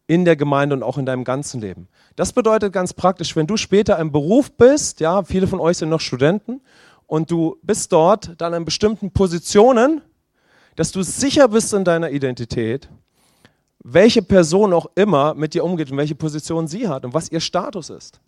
in 0.07 0.25
der 0.25 0.37
Gemeinde 0.37 0.75
und 0.77 0.83
auch 0.83 0.99
in 0.99 1.07
deinem 1.07 1.25
ganzen 1.25 1.61
Leben. 1.61 1.89
Das 2.17 2.33
bedeutet 2.33 2.73
ganz 2.73 2.93
praktisch, 2.93 3.37
wenn 3.37 3.47
du 3.47 3.57
später 3.57 3.99
im 3.99 4.13
Beruf 4.13 4.53
bist, 4.53 5.01
ja, 5.01 5.23
viele 5.25 5.47
von 5.47 5.61
euch 5.61 5.79
sind 5.79 5.89
noch 5.89 6.01
Studenten 6.01 6.61
und 7.07 7.31
du 7.31 7.57
bist 7.63 7.93
dort 7.93 8.35
dann 8.39 8.53
in 8.53 8.65
bestimmten 8.65 9.11
Positionen, 9.13 10.03
dass 10.77 10.93
du 10.93 11.03
sicher 11.03 11.49
bist 11.49 11.73
in 11.73 11.85
deiner 11.85 12.11
Identität, 12.11 12.89
welche 13.83 14.23
Person 14.23 14.73
auch 14.73 14.87
immer 14.95 15.35
mit 15.35 15.55
dir 15.55 15.65
umgeht 15.65 15.91
und 15.91 15.97
welche 15.97 16.15
Position 16.15 16.67
sie 16.67 16.89
hat 16.89 17.05
und 17.05 17.15
was 17.15 17.31
ihr 17.31 17.41
Status 17.41 17.91
ist. 17.91 18.21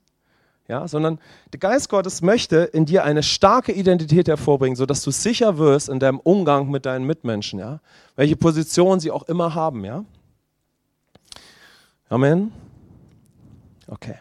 Ja, 0.69 0.89
sondern 0.89 1.21
der 1.53 1.61
Geist 1.61 1.89
Gottes 1.89 2.23
möchte 2.23 2.57
in 2.57 2.87
dir 2.87 3.05
eine 3.05 3.23
starke 3.23 3.71
Identität 3.71 4.27
hervorbringen, 4.27 4.75
sodass 4.75 5.03
du 5.03 5.13
sicher 5.13 5.59
wirst 5.59 5.89
in 5.89 6.01
deinem 6.01 6.19
Umgang 6.19 6.71
mit 6.71 6.87
deinen 6.87 7.05
Mitmenschen, 7.05 7.61
ja, 7.61 7.81
welche 8.17 8.37
Position 8.37 8.99
sie 8.99 9.13
auch 9.13 9.23
immer 9.25 9.55
haben, 9.55 9.85
ja. 9.85 10.05
Amen. 12.09 12.53
Okay. 13.89 14.17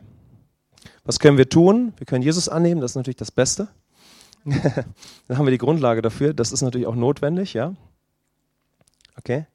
Was 1.04 1.20
können 1.20 1.38
wir 1.38 1.50
tun? 1.50 1.94
Wir 1.98 2.06
können 2.06 2.24
Jesus 2.24 2.50
annehmen, 2.50 2.82
das 2.82 2.92
ist 2.92 2.96
natürlich 2.96 3.18
das 3.18 3.32
Beste. 3.32 3.68
Dann 4.44 5.38
haben 5.38 5.46
wir 5.46 5.52
die 5.52 5.60
Grundlage 5.60 6.02
dafür. 6.02 6.34
Das 6.34 6.52
ist 6.52 6.62
natürlich 6.62 6.88
auch 6.88 6.96
notwendig, 6.96 7.54
ja. 7.54 7.74
Okay. 9.18 9.46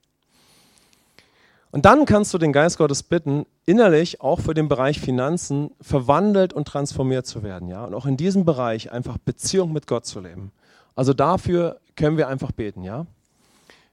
Und 1.73 1.85
dann 1.85 2.05
kannst 2.05 2.35
du 2.35 2.39
den 2.39 2.53
Geist 2.53 2.79
Gottes 2.79 3.05
bitten, 3.05 3.47
innerlich 3.65 4.21
auch 4.21 4.41
für 4.41 4.55
den 4.55 4.69
Bereich 4.69 5.01
Finanzen 5.01 5.71
verwandelt 5.81 6.53
und 6.53 6.67
transformiert 6.67 7.27
zu 7.27 7.45
werden, 7.45 7.69
ja. 7.69 7.85
Und 7.85 7.95
auch 7.95 8.07
in 8.07 8.17
diesem 8.17 8.45
Bereich 8.45 8.91
einfach 8.91 9.19
Beziehung 9.19 9.73
mit 9.73 9.87
Gott 9.87 10.07
zu 10.07 10.19
leben. 10.21 10.51
Also 10.97 11.15
dafür 11.15 11.81
können 11.95 12.17
wir 12.17 12.27
einfach 12.27 12.51
beten, 12.51 12.83
ja. 12.83 13.07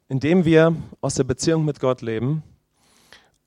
Indem 0.07 0.45
wir 0.45 0.75
aus 1.01 1.15
der 1.15 1.25
Beziehung 1.25 1.65
mit 1.65 1.79
Gott 1.79 2.01
leben 2.01 2.41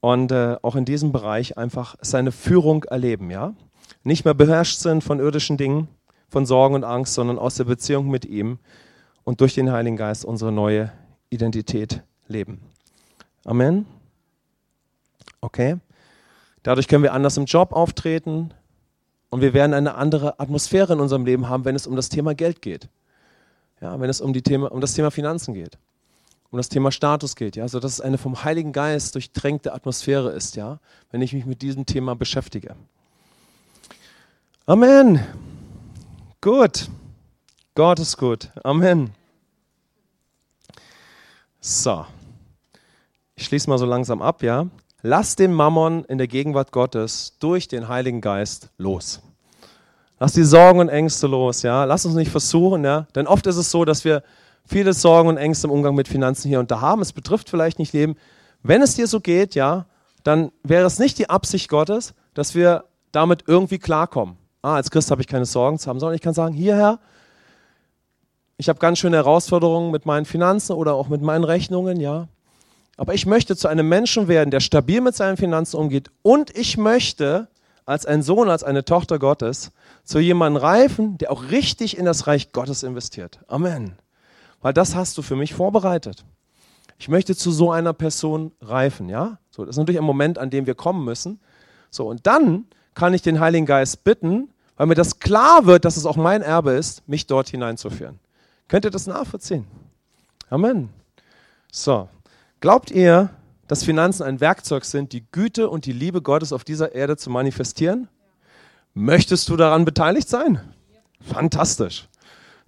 und 0.01 0.33
äh, 0.33 0.57
auch 0.63 0.77
in 0.77 0.85
diesem 0.85 1.13
Bereich 1.13 1.59
einfach 1.59 1.97
seine 2.01 2.33
Führung 2.33 2.85
erleben, 2.85 3.31
ja? 3.31 3.55
Nicht 4.03 4.25
mehr 4.25 4.35
beherrscht 4.35 4.79
sind 4.79 5.05
von 5.05 5.19
irdischen 5.19 5.57
Dingen, 5.57 5.89
von 6.29 6.47
Sorgen 6.47 6.75
und 6.75 6.85
Angst, 6.85 7.15
sondern 7.15 7.39
aus 7.39 7.57
der 7.57 7.65
Beziehung 7.65 8.09
mit 8.09 8.25
ihm 8.25 8.59
und 9.25 9.41
durch 9.41 9.55
den 9.55 9.71
Heiligen 9.71 9.97
Geist 9.97 10.25
unsere 10.25 10.53
neue 10.53 10.91
Identität 11.29 12.03
leben. 12.27 12.61
Amen. 13.45 13.85
Okay. 15.41 15.77
Dadurch 16.63 16.89
können 16.89 17.03
wir 17.03 17.13
anders 17.13 17.37
im 17.37 17.45
Job 17.45 17.73
auftreten 17.73 18.55
und 19.29 19.41
wir 19.41 19.55
werden 19.55 19.75
eine 19.75 19.95
andere 19.95 20.41
Atmosphäre 20.41 20.95
in 20.95 21.01
unserem 21.01 21.25
Leben 21.25 21.49
haben, 21.49 21.65
wenn 21.65 21.77
es 21.77 21.87
um 21.87 21.97
das 21.97 22.09
Thema 22.09 22.35
Geld 22.35 22.63
geht. 22.63 22.89
Ja, 23.81 23.99
wenn 23.99 24.11
es 24.11 24.21
um, 24.21 24.33
die 24.33 24.43
Thema, 24.43 24.71
um 24.73 24.81
das 24.81 24.95
Thema 24.95 25.11
Finanzen 25.11 25.55
geht 25.55 25.79
um 26.51 26.57
das 26.57 26.69
Thema 26.69 26.91
Status 26.91 27.37
geht, 27.37 27.57
ja, 27.57 27.69
so 27.69 27.79
dass 27.79 27.93
es 27.93 28.01
eine 28.01 28.19
vom 28.19 28.45
Heiligen 28.45 28.73
Geist 28.73 29.15
durchtränkte 29.15 29.73
Atmosphäre 29.73 30.31
ist, 30.31 30.57
ja, 30.57 30.81
wenn 31.11 31.23
ich 31.23 31.33
mich 31.33 31.47
mit 31.47 31.63
diesem 31.63 31.87
Thema 31.87 32.17
beschäftige. 32.17 32.75
Amen. 34.67 35.21
Gut. 36.41 36.89
Gott 37.75 38.01
ist 38.01 38.17
gut. 38.17 38.51
Amen. 38.65 39.11
So. 41.61 42.05
Ich 43.37 43.45
schließe 43.45 43.71
mal 43.71 43.79
so 43.79 43.87
langsam 43.87 44.21
ab, 44.21 44.43
ja. 44.43 44.67
Lass 45.03 45.37
den 45.37 45.53
Mammon 45.53 46.05
in 46.05 46.19
der 46.19 46.27
Gegenwart 46.27 46.73
Gottes 46.73 47.37
durch 47.39 47.69
den 47.69 47.89
Heiligen 47.89 48.21
Geist 48.21 48.71
los. 48.77 49.23
Lass 50.19 50.33
die 50.35 50.45
Sorgen 50.45 50.81
und 50.81 50.89
Ängste 50.89 51.27
los, 51.27 51.63
ja. 51.63 51.85
Lass 51.85 52.05
uns 52.05 52.15
nicht 52.15 52.31
versuchen, 52.31 52.85
ja. 52.85 53.07
Denn 53.15 53.27
oft 53.27 53.47
ist 53.47 53.57
es 53.57 53.71
so, 53.71 53.85
dass 53.85 54.05
wir 54.05 54.23
viele 54.67 54.93
Sorgen 54.93 55.29
und 55.29 55.37
Ängste 55.37 55.67
im 55.67 55.73
Umgang 55.73 55.95
mit 55.95 56.09
Finanzen 56.09 56.49
hier 56.49 56.61
und 56.61 56.71
da 56.71 56.81
haben. 56.81 57.03
Es 57.03 57.13
betrifft 57.13 57.51
vielleicht 57.51 57.79
nicht 57.79 57.93
Leben. 57.93 58.17
Wenn 58.63 58.83
es 58.83 58.95
dir 58.95 59.07
so 59.07 59.21
geht, 59.21 59.55
ja, 59.55 59.87
dann 60.23 60.53
wäre 60.63 60.87
es 60.87 60.99
nicht 60.99 61.19
die 61.19 61.31
Absicht 61.31 61.69
Gottes, 61.69 62.15
dass 62.35 62.55
wir 62.55 62.85
damit 63.13 63.45
irgendwie 63.47 63.79
klarkommen. 63.79 64.37
Ah, 64.63 64.75
als 64.75 64.91
Christ 64.91 65.11
habe 65.11 65.23
ich 65.23 65.29
keine 65.29 65.47
Sorgen 65.47 65.79
zu 65.79 65.89
haben, 65.89 65.99
sondern 65.99 66.15
ich 66.15 66.23
kann 66.23 66.35
sagen, 66.35 66.55
hier 66.55 66.77
Herr, 66.77 67.01
ich 68.59 68.69
habe 68.69 68.79
ganz 68.79 68.99
schöne 68.99 69.17
Herausforderungen 69.17 69.91
mit 69.91 70.05
meinen 70.05 70.27
Finanzen 70.27 70.75
oder 70.75 70.95
auch 70.95 71.09
mit 71.09 71.23
meinen 71.23 71.45
Rechnungen, 71.45 71.99
ja. 71.99 72.29
Aber 72.99 73.15
ich 73.15 73.25
möchte 73.25 73.57
zu 73.57 73.69
einem 73.69 73.89
Menschen 73.89 74.29
werden, 74.29 74.51
der 74.51 74.61
stabil 74.61 75.01
mit 75.01 75.17
seinen 75.17 75.39
Finanzen 75.39 75.77
umgeht 75.77 76.11
und 76.21 76.55
ich 76.57 76.77
möchte 76.77 77.49
als 77.87 78.05
ein 78.05 78.23
Sohn, 78.23 78.51
als 78.51 78.63
eine 78.63 78.85
Tochter 78.85 79.19
Gottes 79.19 79.73
zu 80.05 80.19
jemandem 80.19 80.63
reifen, 80.63 81.17
der 81.17 81.33
auch 81.33 81.51
richtig 81.51 81.97
in 81.97 82.05
das 82.05 82.27
Reich 82.27 82.53
Gottes 82.53 82.83
investiert. 82.83 83.41
Amen. 83.49 83.97
Weil 84.61 84.73
das 84.73 84.95
hast 84.95 85.17
du 85.19 85.23
für 85.23 85.37
mich 85.37 85.55
vorbereitet. 85.55 86.25
Ich 86.99 87.09
möchte 87.09 87.35
zu 87.35 87.51
so 87.51 87.73
einer 87.73 87.95
Person 87.95 88.53
reifen, 88.61 89.09
ja? 89.09 89.39
So, 89.51 89.65
das 89.65 89.75
ist 89.75 89.79
natürlich 89.79 90.01
ein 90.01 90.05
Moment, 90.05 90.39
an 90.39 90.51
dem 90.51 90.67
wir 90.67 90.75
kommen 90.75 91.05
müssen. 91.05 91.41
So, 91.91 92.07
und 92.07 92.27
dann 92.27 92.67
kann 92.95 93.15
ich 93.15 93.23
den 93.23 93.41
Heiligen 93.41 93.67
Geist 93.67 94.05
bitten, 94.05 94.51
weil 94.77 94.87
mir 94.87 94.95
das 94.95 95.19
klar 95.19 95.67
wird, 95.67 95.85
dass 95.85 95.97
es 95.97 96.05
auch 96.05 96.17
mein 96.17 96.43
Erbe 96.43 96.73
ist, 96.73 97.09
mich 97.09 97.27
dort 97.27 97.49
hineinzuführen. 97.49 98.19
Könnt 98.69 98.85
ihr 98.85 98.91
das 98.91 99.07
nachvollziehen? 99.07 99.67
Amen. 100.51 100.91
So, 101.73 102.09
glaubt 102.61 102.91
ihr, 102.91 103.31
dass 103.67 103.85
Finanzen 103.85 104.25
ein 104.25 104.41
Werkzeug 104.41 104.85
sind, 104.85 105.13
die 105.13 105.25
Güte 105.33 105.71
und 105.71 105.87
die 105.87 105.93
Liebe 105.93 106.21
Gottes 106.21 106.53
auf 106.53 106.65
dieser 106.65 106.95
Erde 106.95 107.17
zu 107.17 107.31
manifestieren? 107.31 108.09
Möchtest 108.93 109.49
du 109.49 109.57
daran 109.57 109.85
beteiligt 109.85 110.29
sein? 110.29 110.61
Fantastisch. 111.21 112.10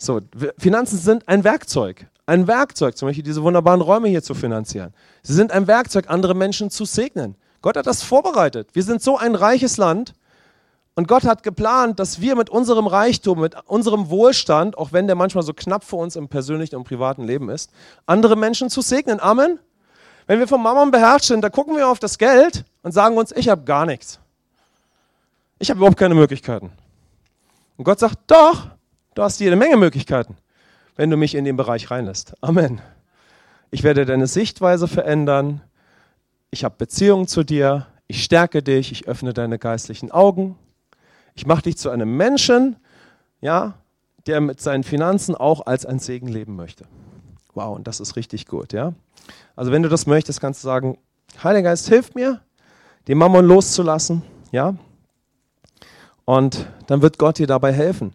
So, 0.03 0.21
Finanzen 0.59 0.99
sind 0.99 1.29
ein 1.29 1.45
Werkzeug. 1.45 2.09
Ein 2.27 2.49
Werkzeug, 2.49 2.97
zum 2.97 3.09
Beispiel 3.09 3.23
diese 3.23 3.43
wunderbaren 3.45 3.81
Räume 3.81 4.09
hier 4.09 4.23
zu 4.23 4.35
finanzieren. 4.35 4.93
Sie 5.23 5.33
sind 5.33 5.53
ein 5.53 5.69
Werkzeug, 5.69 6.07
andere 6.09 6.35
Menschen 6.35 6.71
zu 6.71 6.85
segnen. 6.85 7.37
Gott 7.61 7.77
hat 7.77 7.87
das 7.87 8.03
vorbereitet. 8.03 8.71
Wir 8.73 8.83
sind 8.83 9.01
so 9.01 9.17
ein 9.17 9.37
reiches 9.37 9.77
Land 9.77 10.15
und 10.97 11.07
Gott 11.07 11.23
hat 11.23 11.45
geplant, 11.45 12.01
dass 12.01 12.21
wir 12.21 12.35
mit 12.35 12.51
unserem 12.51 12.89
Reichtum, 12.89 13.41
mit 13.41 13.55
unserem 13.67 14.11
Wohlstand, 14.11 14.77
auch 14.77 14.93
wenn 14.93 15.07
der 15.07 15.15
manchmal 15.15 15.45
so 15.45 15.53
knapp 15.55 15.85
für 15.85 15.97
uns 15.97 16.17
im 16.17 16.29
persönlichen 16.29 16.75
und 16.75 16.83
privaten 16.83 17.23
Leben 17.23 17.49
ist, 17.49 17.71
andere 18.05 18.35
Menschen 18.35 18.71
zu 18.71 18.81
segnen. 18.81 19.21
Amen. 19.21 19.61
Wenn 20.27 20.41
wir 20.41 20.49
vom 20.49 20.65
Mammon 20.65 20.91
beherrscht 20.91 21.27
sind, 21.27 21.43
da 21.43 21.49
gucken 21.49 21.77
wir 21.77 21.89
auf 21.89 22.01
das 22.01 22.19
Geld 22.19 22.65
und 22.83 22.91
sagen 22.91 23.17
uns, 23.17 23.31
ich 23.31 23.49
habe 23.49 23.63
gar 23.63 23.87
nichts. 23.87 24.19
Ich 25.61 25.71
habe 25.71 25.79
überhaupt 25.79 25.97
keine 25.97 26.17
Möglichkeiten. 26.17 26.73
Und 27.77 27.85
Gott 27.85 28.01
sagt, 28.01 28.19
doch, 28.27 28.67
du 29.15 29.23
hast 29.23 29.41
jede 29.41 29.57
Menge 29.57 29.77
Möglichkeiten, 29.77 30.37
wenn 30.97 31.11
du 31.11 31.17
mich 31.17 31.35
in 31.35 31.45
den 31.45 31.57
Bereich 31.57 31.91
reinlässt. 31.91 32.35
Amen. 32.43 32.81
Ich 33.71 33.83
werde 33.83 34.05
deine 34.05 34.27
Sichtweise 34.27 34.89
verändern. 34.89 35.63
Ich 36.51 36.65
habe 36.65 36.75
Beziehungen 36.77 37.27
zu 37.27 37.43
dir. 37.43 37.87
Ich 38.07 38.23
stärke 38.23 38.63
dich. 38.63 38.93
Ich 38.93 39.09
öffne 39.09 39.33
deine 39.33 39.59
geistlichen 39.59 40.11
Augen. 40.11 40.57
Ich 41.35 41.47
mache 41.47 41.63
dich 41.63 41.79
zu 41.79 41.89
einem 41.89 42.17
Menschen, 42.17 42.77
ja, 43.41 43.75
der 44.27 44.41
mit 44.41 44.61
seinen 44.61 44.85
Finanzen 44.85 45.35
auch 45.35 45.67
als 45.67 45.87
ein 45.87 45.99
Segen 45.99 46.29
leben 46.29 46.57
möchte. 46.57 46.85
Wow, 47.55 47.77
und 47.77 47.87
das 47.87 48.01
ist 48.01 48.17
richtig 48.17 48.47
gut, 48.47 48.73
ja. 48.73 48.93
Also 49.57 49.73
wenn 49.73 49.83
du 49.83 49.89
das 49.89 50.07
möchtest, 50.07 50.41
kannst 50.41 50.63
du 50.63 50.67
sagen, 50.69 50.99
Heiliger 51.43 51.71
Geist, 51.71 51.89
hilf 51.89 52.15
mir, 52.15 52.41
den 53.09 53.19
Mammon 53.19 53.47
loszulassen, 53.47 54.23
ja. 54.51 54.75
Und 56.25 56.67
dann 56.87 57.03
wird 57.03 57.19
Gott 57.19 57.39
dir 57.39 57.47
dabei 57.47 57.73
helfen. 57.73 58.15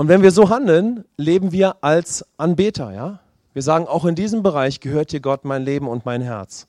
Und 0.00 0.06
wenn 0.06 0.22
wir 0.22 0.30
so 0.30 0.48
handeln, 0.48 1.04
leben 1.16 1.50
wir 1.50 1.82
als 1.82 2.24
Anbeter, 2.36 2.92
ja. 2.92 3.18
Wir 3.52 3.62
sagen, 3.62 3.88
auch 3.88 4.04
in 4.04 4.14
diesem 4.14 4.44
Bereich 4.44 4.78
gehört 4.78 5.10
dir 5.10 5.18
Gott 5.18 5.44
mein 5.44 5.64
Leben 5.64 5.88
und 5.88 6.06
mein 6.06 6.22
Herz. 6.22 6.68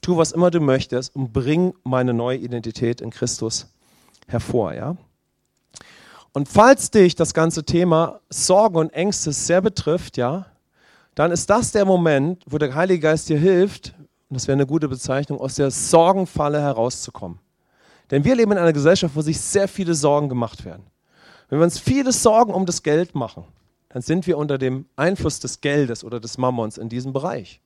Tu, 0.00 0.16
was 0.16 0.30
immer 0.30 0.52
du 0.52 0.60
möchtest 0.60 1.16
und 1.16 1.32
bring 1.32 1.74
meine 1.82 2.14
neue 2.14 2.38
Identität 2.38 3.00
in 3.00 3.10
Christus 3.10 3.66
hervor, 4.28 4.74
ja. 4.74 4.96
Und 6.32 6.48
falls 6.48 6.92
dich 6.92 7.16
das 7.16 7.34
ganze 7.34 7.64
Thema 7.64 8.20
Sorgen 8.30 8.76
und 8.76 8.92
Ängste 8.92 9.32
sehr 9.32 9.60
betrifft, 9.60 10.16
ja, 10.16 10.46
dann 11.16 11.32
ist 11.32 11.50
das 11.50 11.72
der 11.72 11.84
Moment, 11.84 12.44
wo 12.46 12.58
der 12.58 12.76
Heilige 12.76 13.00
Geist 13.00 13.28
dir 13.28 13.38
hilft, 13.38 13.92
und 14.28 14.36
das 14.36 14.46
wäre 14.46 14.54
eine 14.54 14.66
gute 14.66 14.86
Bezeichnung, 14.86 15.40
aus 15.40 15.56
der 15.56 15.72
Sorgenfalle 15.72 16.60
herauszukommen. 16.60 17.40
Denn 18.12 18.22
wir 18.22 18.36
leben 18.36 18.52
in 18.52 18.58
einer 18.58 18.72
Gesellschaft, 18.72 19.16
wo 19.16 19.20
sich 19.20 19.40
sehr 19.40 19.66
viele 19.66 19.94
Sorgen 19.94 20.28
gemacht 20.28 20.64
werden. 20.64 20.84
Wenn 21.48 21.58
wir 21.58 21.64
uns 21.64 21.78
viele 21.78 22.12
Sorgen 22.12 22.52
um 22.52 22.66
das 22.66 22.82
Geld 22.82 23.14
machen, 23.14 23.44
dann 23.88 24.02
sind 24.02 24.26
wir 24.26 24.36
unter 24.36 24.58
dem 24.58 24.86
Einfluss 24.96 25.40
des 25.40 25.60
Geldes 25.60 26.04
oder 26.04 26.20
des 26.20 26.38
Mammons 26.38 26.76
in 26.76 26.88
diesem 26.88 27.12
Bereich. 27.12 27.60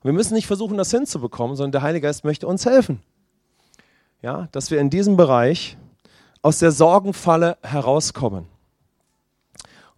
Und 0.00 0.08
wir 0.08 0.12
müssen 0.12 0.34
nicht 0.34 0.46
versuchen, 0.46 0.76
das 0.76 0.90
hinzubekommen, 0.90 1.56
sondern 1.56 1.72
der 1.72 1.82
Heilige 1.82 2.08
Geist 2.08 2.24
möchte 2.24 2.46
uns 2.46 2.66
helfen. 2.66 3.00
Ja, 4.20 4.48
dass 4.52 4.70
wir 4.70 4.80
in 4.80 4.90
diesem 4.90 5.16
Bereich 5.16 5.76
aus 6.42 6.58
der 6.58 6.72
Sorgenfalle 6.72 7.56
herauskommen. 7.62 8.46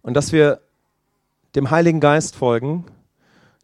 Und 0.01 0.13
dass 0.13 0.31
wir 0.31 0.61
dem 1.55 1.71
Heiligen 1.71 1.99
Geist 1.99 2.35
folgen, 2.35 2.85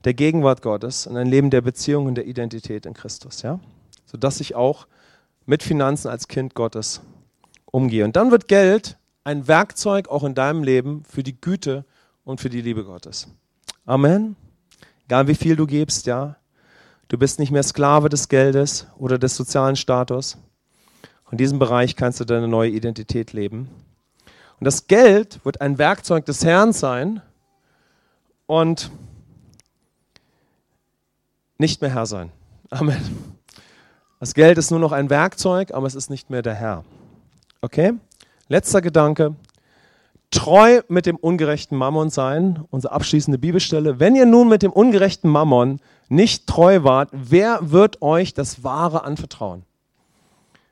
der 0.03 0.15
Gegenwart 0.15 0.63
Gottes 0.63 1.05
und 1.05 1.15
ein 1.17 1.27
Leben 1.27 1.51
der 1.51 1.61
Beziehung 1.61 2.07
und 2.07 2.15
der 2.15 2.25
Identität 2.25 2.87
in 2.87 2.93
Christus, 2.93 3.43
ja? 3.43 3.59
Sodass 4.05 4.39
ich 4.39 4.55
auch 4.55 4.87
mit 5.45 5.61
Finanzen 5.61 6.07
als 6.07 6.27
Kind 6.27 6.55
Gottes 6.55 7.01
umgehe. 7.65 8.03
Und 8.03 8.15
dann 8.15 8.31
wird 8.31 8.47
Geld 8.47 8.97
ein 9.23 9.47
Werkzeug 9.47 10.09
auch 10.09 10.23
in 10.23 10.35
deinem 10.35 10.63
Leben 10.63 11.03
für 11.03 11.23
die 11.23 11.39
Güte 11.39 11.85
und 12.23 12.41
für 12.41 12.49
die 12.49 12.61
Liebe 12.61 12.83
Gottes. 12.83 13.27
Amen. 13.85 14.35
Egal 15.05 15.27
wie 15.27 15.35
viel 15.35 15.55
du 15.55 15.67
gibst, 15.67 16.05
ja. 16.05 16.37
Du 17.07 17.17
bist 17.17 17.39
nicht 17.39 17.51
mehr 17.51 17.63
Sklave 17.63 18.09
des 18.09 18.29
Geldes 18.29 18.87
oder 18.97 19.17
des 19.19 19.35
sozialen 19.35 19.75
Status. 19.75 20.37
In 21.31 21.37
diesem 21.37 21.59
Bereich 21.59 21.95
kannst 21.95 22.19
du 22.19 22.25
deine 22.25 22.47
neue 22.47 22.69
Identität 22.69 23.33
leben. 23.33 23.69
Und 24.59 24.65
das 24.65 24.87
Geld 24.87 25.43
wird 25.43 25.61
ein 25.61 25.77
Werkzeug 25.77 26.25
des 26.25 26.43
Herrn 26.43 26.71
sein 26.73 27.21
und 28.47 28.91
nicht 31.57 31.81
mehr 31.81 31.93
Herr 31.93 32.05
sein. 32.05 32.31
Amen. 32.69 33.01
Das 34.19 34.33
Geld 34.33 34.57
ist 34.57 34.71
nur 34.71 34.79
noch 34.79 34.91
ein 34.91 35.09
Werkzeug, 35.09 35.73
aber 35.73 35.87
es 35.87 35.95
ist 35.95 36.09
nicht 36.09 36.29
mehr 36.29 36.41
der 36.41 36.53
Herr. 36.53 36.83
Okay? 37.61 37.93
Letzter 38.51 38.81
Gedanke. 38.81 39.35
Treu 40.29 40.81
mit 40.89 41.05
dem 41.05 41.15
ungerechten 41.15 41.77
Mammon 41.77 42.09
sein, 42.09 42.65
unsere 42.69 42.93
abschließende 42.93 43.37
Bibelstelle. 43.37 44.01
Wenn 44.01 44.13
ihr 44.13 44.25
nun 44.25 44.49
mit 44.49 44.61
dem 44.61 44.73
ungerechten 44.73 45.29
Mammon 45.29 45.79
nicht 46.09 46.47
treu 46.47 46.83
wart, 46.83 47.07
wer 47.13 47.71
wird 47.71 48.01
euch 48.01 48.33
das 48.33 48.61
Wahre 48.61 49.05
anvertrauen? 49.05 49.63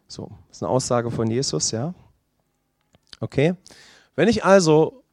So, 0.10 0.30
das 0.50 0.58
ist 0.58 0.64
eine 0.64 0.72
Aussage 0.74 1.10
von 1.10 1.32
Jesus, 1.32 1.72
ja. 1.72 1.94
Okay? 3.22 3.56
Wenn 4.14 4.28
ich 4.28 4.44
also, 4.44 5.04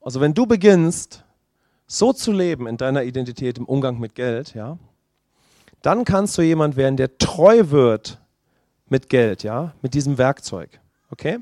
also 0.00 0.20
wenn 0.20 0.32
du 0.32 0.46
beginnst, 0.46 1.24
so 1.88 2.12
zu 2.12 2.30
leben 2.30 2.68
in 2.68 2.76
deiner 2.76 3.02
Identität 3.02 3.58
im 3.58 3.64
Umgang 3.64 3.98
mit 3.98 4.14
Geld, 4.14 4.54
ja, 4.54 4.78
dann 5.82 6.04
kannst 6.04 6.38
du 6.38 6.42
jemand 6.42 6.76
werden, 6.76 6.96
der 6.96 7.18
treu 7.18 7.70
wird 7.70 8.20
mit 8.88 9.08
Geld, 9.08 9.42
ja, 9.42 9.72
mit 9.82 9.94
diesem 9.94 10.18
Werkzeug. 10.18 10.78
Okay? 11.10 11.40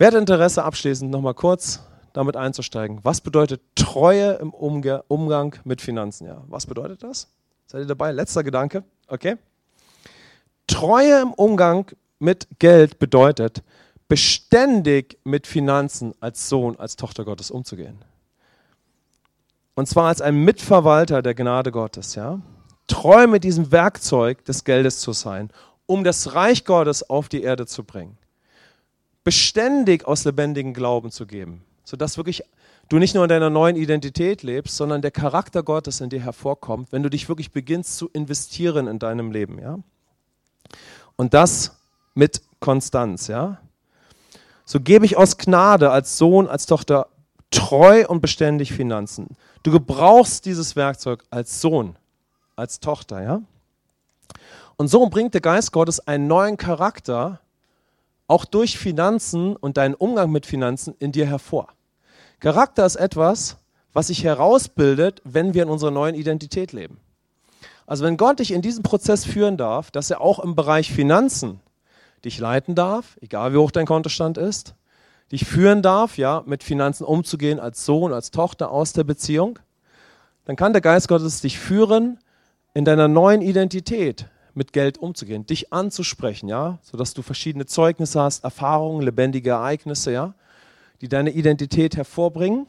Wer 0.00 0.06
hat 0.06 0.14
Interesse, 0.14 0.64
abschließend 0.64 1.10
nochmal 1.10 1.34
kurz 1.34 1.80
damit 2.14 2.34
einzusteigen? 2.34 3.00
Was 3.02 3.20
bedeutet 3.20 3.60
Treue 3.74 4.32
im 4.36 4.48
Umgang 4.48 5.56
mit 5.64 5.82
Finanzen? 5.82 6.26
Ja, 6.26 6.42
was 6.48 6.64
bedeutet 6.64 7.02
das? 7.02 7.28
Seid 7.66 7.82
ihr 7.82 7.86
dabei? 7.86 8.10
Letzter 8.10 8.42
Gedanke. 8.42 8.82
Okay? 9.08 9.36
Treue 10.66 11.20
im 11.20 11.34
Umgang 11.34 11.84
mit 12.18 12.48
Geld 12.58 12.98
bedeutet, 12.98 13.62
beständig 14.08 15.18
mit 15.24 15.46
Finanzen 15.46 16.14
als 16.18 16.48
Sohn, 16.48 16.76
als 16.78 16.96
Tochter 16.96 17.26
Gottes 17.26 17.50
umzugehen. 17.50 17.98
Und 19.74 19.86
zwar 19.86 20.08
als 20.08 20.22
ein 20.22 20.36
Mitverwalter 20.36 21.20
der 21.20 21.34
Gnade 21.34 21.72
Gottes, 21.72 22.14
ja. 22.14 22.40
Treu 22.86 23.26
mit 23.26 23.44
diesem 23.44 23.70
Werkzeug 23.70 24.46
des 24.46 24.64
Geldes 24.64 25.00
zu 25.00 25.12
sein, 25.12 25.50
um 25.84 26.04
das 26.04 26.34
Reich 26.34 26.64
Gottes 26.64 27.10
auf 27.10 27.28
die 27.28 27.42
Erde 27.42 27.66
zu 27.66 27.84
bringen. 27.84 28.16
Beständig 29.24 30.06
aus 30.06 30.24
lebendigem 30.24 30.72
Glauben 30.72 31.10
zu 31.10 31.26
geben, 31.26 31.62
sodass 31.84 32.16
wirklich 32.16 32.42
du 32.88 32.98
nicht 32.98 33.14
nur 33.14 33.24
in 33.24 33.28
deiner 33.28 33.50
neuen 33.50 33.76
Identität 33.76 34.42
lebst, 34.42 34.76
sondern 34.76 35.02
der 35.02 35.10
Charakter 35.10 35.62
Gottes 35.62 36.00
in 36.00 36.10
dir 36.10 36.20
hervorkommt, 36.20 36.92
wenn 36.92 37.02
du 37.02 37.10
dich 37.10 37.28
wirklich 37.28 37.52
beginnst 37.52 37.96
zu 37.96 38.08
investieren 38.08 38.86
in 38.86 38.98
deinem 38.98 39.30
Leben, 39.30 39.58
ja. 39.58 39.78
Und 41.16 41.34
das 41.34 41.76
mit 42.14 42.42
Konstanz, 42.60 43.28
ja. 43.28 43.60
So 44.64 44.80
gebe 44.80 45.04
ich 45.04 45.16
aus 45.16 45.36
Gnade 45.36 45.90
als 45.90 46.16
Sohn, 46.16 46.46
als 46.48 46.66
Tochter 46.66 47.08
treu 47.50 48.06
und 48.06 48.20
beständig 48.20 48.72
Finanzen. 48.72 49.36
Du 49.62 49.70
gebrauchst 49.70 50.46
dieses 50.46 50.76
Werkzeug 50.76 51.24
als 51.30 51.60
Sohn, 51.60 51.96
als 52.56 52.80
Tochter, 52.80 53.22
ja. 53.22 53.42
Und 54.76 54.88
so 54.88 55.06
bringt 55.08 55.34
der 55.34 55.40
Geist 55.40 55.72
Gottes 55.72 56.00
einen 56.06 56.26
neuen 56.26 56.56
Charakter 56.56 57.40
auch 58.30 58.44
durch 58.44 58.78
Finanzen 58.78 59.56
und 59.56 59.76
deinen 59.76 59.94
Umgang 59.94 60.30
mit 60.30 60.46
Finanzen 60.46 60.94
in 61.00 61.10
dir 61.10 61.26
hervor. 61.26 61.66
Charakter 62.38 62.86
ist 62.86 62.94
etwas, 62.94 63.56
was 63.92 64.06
sich 64.06 64.22
herausbildet, 64.22 65.20
wenn 65.24 65.52
wir 65.52 65.64
in 65.64 65.68
unserer 65.68 65.90
neuen 65.90 66.14
Identität 66.14 66.72
leben. 66.72 67.00
Also 67.88 68.04
wenn 68.04 68.16
Gott 68.16 68.38
dich 68.38 68.52
in 68.52 68.62
diesen 68.62 68.84
Prozess 68.84 69.24
führen 69.24 69.56
darf, 69.56 69.90
dass 69.90 70.10
er 70.10 70.20
auch 70.20 70.38
im 70.38 70.54
Bereich 70.54 70.92
Finanzen 70.92 71.58
dich 72.24 72.38
leiten 72.38 72.76
darf, 72.76 73.18
egal 73.20 73.52
wie 73.52 73.56
hoch 73.56 73.72
dein 73.72 73.86
Kontostand 73.86 74.38
ist, 74.38 74.76
dich 75.32 75.44
führen 75.44 75.82
darf, 75.82 76.16
ja, 76.16 76.44
mit 76.46 76.62
Finanzen 76.62 77.02
umzugehen 77.02 77.58
als 77.58 77.84
Sohn, 77.84 78.12
als 78.12 78.30
Tochter 78.30 78.70
aus 78.70 78.92
der 78.92 79.02
Beziehung, 79.02 79.58
dann 80.44 80.54
kann 80.54 80.72
der 80.72 80.82
Geist 80.82 81.08
Gottes 81.08 81.40
dich 81.40 81.58
führen, 81.58 82.20
in 82.74 82.84
deiner 82.84 83.08
neuen 83.08 83.42
Identität 83.42 84.26
mit 84.54 84.72
Geld 84.72 84.98
umzugehen, 84.98 85.46
dich 85.46 85.72
anzusprechen, 85.72 86.48
ja, 86.48 86.78
sodass 86.82 87.14
du 87.14 87.22
verschiedene 87.22 87.66
Zeugnisse 87.66 88.20
hast, 88.20 88.44
Erfahrungen, 88.44 89.02
lebendige 89.02 89.50
Ereignisse, 89.50 90.12
ja, 90.12 90.34
die 91.00 91.08
deine 91.08 91.30
Identität 91.30 91.96
hervorbringen. 91.96 92.66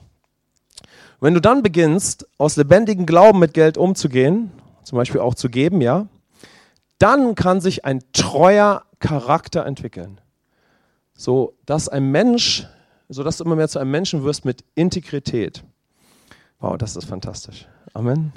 Wenn 1.19 1.34
du 1.34 1.41
dann 1.41 1.63
beginnst, 1.63 2.27
aus 2.38 2.55
lebendigem 2.55 3.05
Glauben 3.05 3.39
mit 3.39 3.53
Geld 3.53 3.77
umzugehen, 3.77 4.51
zum 4.84 4.97
Beispiel 4.97 5.21
auch 5.21 5.36
zu 5.36 5.49
geben, 5.49 5.82
ja, 5.82 6.07
dann 6.97 7.36
kann 7.36 7.61
sich 7.61 7.86
ein 7.86 8.03
treuer 8.13 8.84
Charakter 8.99 9.65
entwickeln. 9.65 10.21
So 11.13 11.53
dass 11.65 11.89
ein 11.89 12.11
Mensch, 12.11 12.67
so 13.09 13.23
dass 13.23 13.38
du 13.38 13.43
immer 13.43 13.55
mehr 13.55 13.67
zu 13.67 13.79
einem 13.79 13.91
Menschen 13.91 14.23
wirst 14.23 14.45
mit 14.45 14.63
Integrität. 14.75 15.63
Wow, 16.59 16.77
das 16.77 16.95
ist 16.95 17.05
fantastisch. 17.05 17.67
Amen. 17.93 18.34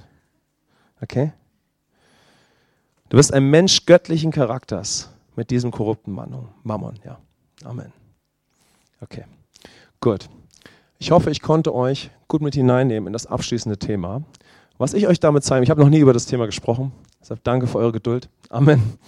Okay? 1.01 1.32
Du 3.09 3.17
bist 3.17 3.33
ein 3.33 3.51
Mensch 3.51 3.87
göttlichen 3.87 4.33
Charakters 4.33 5.11
mit 5.37 5.51
diesem 5.51 5.71
korrupten 5.71 6.13
Mammon, 6.13 6.99
ja. 7.05 7.19
Amen. 7.65 7.93
Okay. 9.01 9.25
Gut. 10.01 10.29
Ich 10.99 11.11
hoffe, 11.11 11.31
ich 11.31 11.43
konnte 11.43 11.75
euch 11.75 12.11
gut 12.29 12.41
mit 12.41 12.55
hineinnehmen 12.55 13.09
in 13.09 13.13
das 13.13 13.27
abschließende 13.27 13.79
Thema. 13.79 14.23
Was 14.79 14.95
ich 14.95 15.07
euch 15.07 15.21
damit 15.21 15.45
zeige, 15.45 15.63
ich 15.63 15.71
habe 15.71 15.81
noch 15.81 15.89
nie 15.89 15.99
über 15.99 16.13
das 16.13 16.27
Thema 16.27 16.47
gesprochen, 16.47 16.93
deshalb 17.21 17.45
danke 17.45 17.67
für 17.67 17.79
eure 17.79 17.93
Geduld. 17.93 18.29
Amen. 18.49 18.99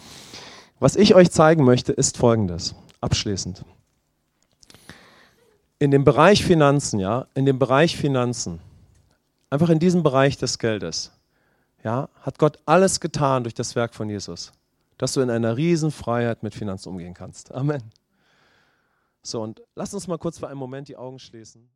Was 0.79 0.95
ich 0.97 1.15
euch 1.15 1.31
zeigen 1.31 1.65
möchte, 1.65 1.93
ist 1.93 2.19
folgendes, 2.19 2.75
abschließend. 3.01 3.65
In 5.79 5.91
dem 5.91 6.05
Bereich 6.05 6.45
Finanzen, 6.45 7.01
ja, 7.01 7.27
in 7.35 7.47
dem 7.47 7.59
Bereich 7.59 7.97
Finanzen, 7.97 8.61
einfach 9.51 9.71
in 9.71 9.79
diesem 9.79 10.03
Bereich 10.03 10.37
des 10.37 10.59
Geldes, 10.59 11.13
ja, 11.83 12.09
hat 12.21 12.39
Gott 12.39 12.59
alles 12.67 13.01
getan 13.01 13.45
durch 13.45 13.55
das 13.55 13.75
Werk 13.77 13.95
von 13.95 14.09
Jesus, 14.09 14.53
dass 14.99 15.13
du 15.13 15.21
in 15.21 15.31
einer 15.31 15.57
riesen 15.57 15.91
Freiheit 15.91 16.43
mit 16.43 16.55
Finanzen 16.55 16.89
umgehen 16.89 17.15
kannst. 17.15 17.53
Amen. 17.53 17.83
So, 19.23 19.43
und 19.43 19.63
lass 19.75 19.93
uns 19.93 20.07
mal 20.07 20.19
kurz 20.19 20.39
für 20.39 20.49
einen 20.49 20.59
Moment 20.59 20.89
die 20.89 20.97
Augen 20.97 21.19
schließen. 21.19 21.69